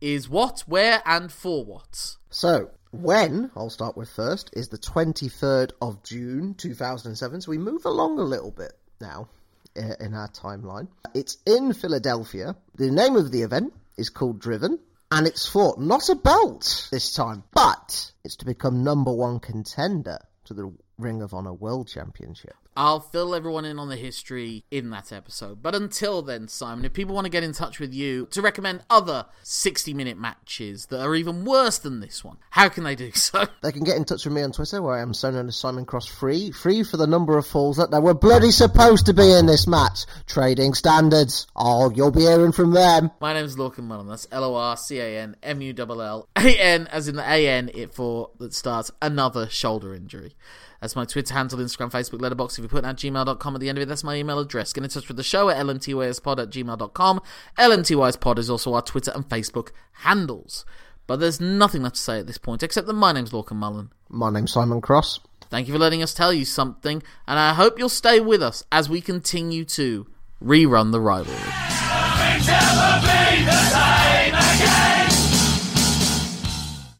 is 0.03 0.29
what 0.29 0.59
where 0.67 1.01
and 1.05 1.31
for 1.31 1.63
what 1.63 2.17
so 2.29 2.71
when, 2.89 3.51
I'll 3.55 3.69
start 3.69 3.95
with 3.95 4.09
first, 4.09 4.49
is 4.53 4.69
the 4.69 4.77
23rd 4.77 5.71
of 5.81 6.03
June 6.03 6.55
2007. 6.55 7.41
So 7.41 7.51
we 7.51 7.57
move 7.57 7.85
along 7.85 8.17
a 8.17 8.23
little 8.23 8.51
bit 8.51 8.73
now 8.99 9.29
uh, 9.77 9.95
in 9.99 10.15
our 10.15 10.29
timeline. 10.29 10.87
It's 11.13 11.37
in 11.45 11.73
Philadelphia. 11.73 12.55
The 12.75 12.89
name 12.89 13.15
of 13.15 13.31
the 13.31 13.43
event 13.43 13.73
is 13.97 14.09
called 14.09 14.39
Driven. 14.39 14.79
And 15.11 15.27
it's 15.27 15.47
for 15.47 15.75
not 15.77 16.09
a 16.09 16.15
belt 16.15 16.87
this 16.91 17.13
time, 17.13 17.43
but 17.53 18.11
it's 18.23 18.37
to 18.37 18.45
become 18.45 18.83
number 18.83 19.13
one 19.13 19.39
contender 19.39 20.17
to 20.45 20.55
the 20.55 20.73
Ring 20.97 21.21
of 21.21 21.35
Honor 21.35 21.53
World 21.53 21.87
Championship. 21.87 22.55
I'll 22.75 22.99
fill 22.99 23.35
everyone 23.35 23.65
in 23.65 23.77
on 23.77 23.89
the 23.89 23.95
history 23.95 24.63
in 24.71 24.89
that 24.89 25.11
episode. 25.11 25.61
But 25.61 25.75
until 25.75 26.21
then, 26.21 26.47
Simon, 26.47 26.85
if 26.85 26.93
people 26.93 27.13
want 27.13 27.25
to 27.25 27.31
get 27.31 27.43
in 27.43 27.53
touch 27.53 27.79
with 27.79 27.93
you 27.93 28.27
to 28.31 28.41
recommend 28.41 28.83
other 28.89 29.27
60 29.43 29.93
minute 29.93 30.17
matches 30.17 30.87
that 30.87 31.01
are 31.01 31.15
even 31.15 31.45
worse 31.45 31.77
than 31.77 31.99
this 31.99 32.23
one, 32.23 32.37
how 32.49 32.69
can 32.69 32.83
they 32.83 32.95
do 32.95 33.11
so? 33.13 33.45
They 33.61 33.71
can 33.71 33.83
get 33.83 33.97
in 33.97 34.05
touch 34.05 34.25
with 34.25 34.33
me 34.33 34.41
on 34.41 34.51
Twitter, 34.51 34.81
where 34.81 34.95
I 34.95 35.01
am 35.01 35.13
so 35.13 35.29
known 35.29 35.47
as 35.47 35.55
Simon 35.55 35.85
Cross 35.85 36.07
Free. 36.07 36.51
Free 36.51 36.83
for 36.83 36.97
the 36.97 37.07
number 37.07 37.37
of 37.37 37.45
falls 37.45 37.77
that 37.77 37.91
they 37.91 37.99
were 37.99 38.13
bloody 38.13 38.51
supposed 38.51 39.05
to 39.05 39.13
be 39.13 39.31
in 39.31 39.45
this 39.45 39.67
match. 39.67 40.05
Trading 40.25 40.73
standards. 40.73 41.47
Oh, 41.55 41.91
you'll 41.91 42.11
be 42.11 42.21
hearing 42.21 42.51
from 42.51 42.71
them. 42.71 43.11
My 43.21 43.33
name's 43.33 43.55
Lorcan 43.55 43.87
Mullan. 43.87 44.09
That's 44.09 44.27
L 44.31 44.43
O 44.43 44.55
R 44.55 44.77
C 44.77 44.99
A 44.99 45.19
N 45.19 45.35
M 45.43 45.61
U 45.61 45.73
L 45.77 46.01
L 46.01 46.29
A 46.35 46.59
N, 46.59 46.87
as 46.87 47.07
in 47.07 47.15
the 47.15 47.29
A 47.29 47.47
N, 47.47 47.69
it 47.73 47.93
for 47.93 48.31
that 48.39 48.53
starts 48.53 48.91
another 49.01 49.47
shoulder 49.49 49.93
injury. 49.93 50.35
That's 50.83 50.97
my 50.97 51.05
Twitter 51.05 51.33
handle, 51.33 51.59
Instagram, 51.59 51.91
Facebook, 51.91 52.19
Letterboxd. 52.19 52.62
If 52.63 52.71
you 52.71 52.77
put 52.77 52.85
at 52.85 52.95
gmail.com 52.95 53.55
at 53.55 53.59
the 53.59 53.67
end 53.67 53.77
of 53.77 53.81
it, 53.81 53.87
that's 53.87 54.05
my 54.05 54.15
email 54.15 54.39
address. 54.39 54.71
Get 54.71 54.85
in 54.85 54.89
touch 54.89 55.09
with 55.09 55.17
the 55.17 55.23
show 55.23 55.49
at 55.49 55.57
lmtyspod 55.57 56.41
at 56.41 56.49
gmail.com. 56.49 57.21
lmtyspod 57.57 58.39
is 58.39 58.49
also 58.49 58.73
our 58.73 58.81
Twitter 58.81 59.11
and 59.13 59.27
Facebook 59.27 59.71
handles. 59.91 60.63
But 61.05 61.19
there's 61.19 61.41
nothing 61.41 61.83
left 61.83 61.95
to 61.95 62.01
say 62.01 62.19
at 62.19 62.27
this 62.27 62.37
point, 62.37 62.63
except 62.63 62.87
that 62.87 62.93
my 62.93 63.11
name's 63.11 63.31
Lorcan 63.31 63.59
Mullan. 63.59 63.89
My 64.07 64.29
name's 64.29 64.53
Simon 64.53 64.79
Cross. 64.79 65.19
Thank 65.49 65.67
you 65.67 65.73
for 65.73 65.79
letting 65.79 66.01
us 66.01 66.13
tell 66.13 66.31
you 66.31 66.45
something, 66.45 67.03
and 67.27 67.37
I 67.37 67.53
hope 67.53 67.77
you'll 67.77 67.89
stay 67.89 68.21
with 68.21 68.41
us 68.41 68.63
as 68.71 68.87
we 68.89 69.01
continue 69.01 69.65
to 69.65 70.07
rerun 70.41 70.93
the 70.93 71.01
rivalry. 71.01 71.35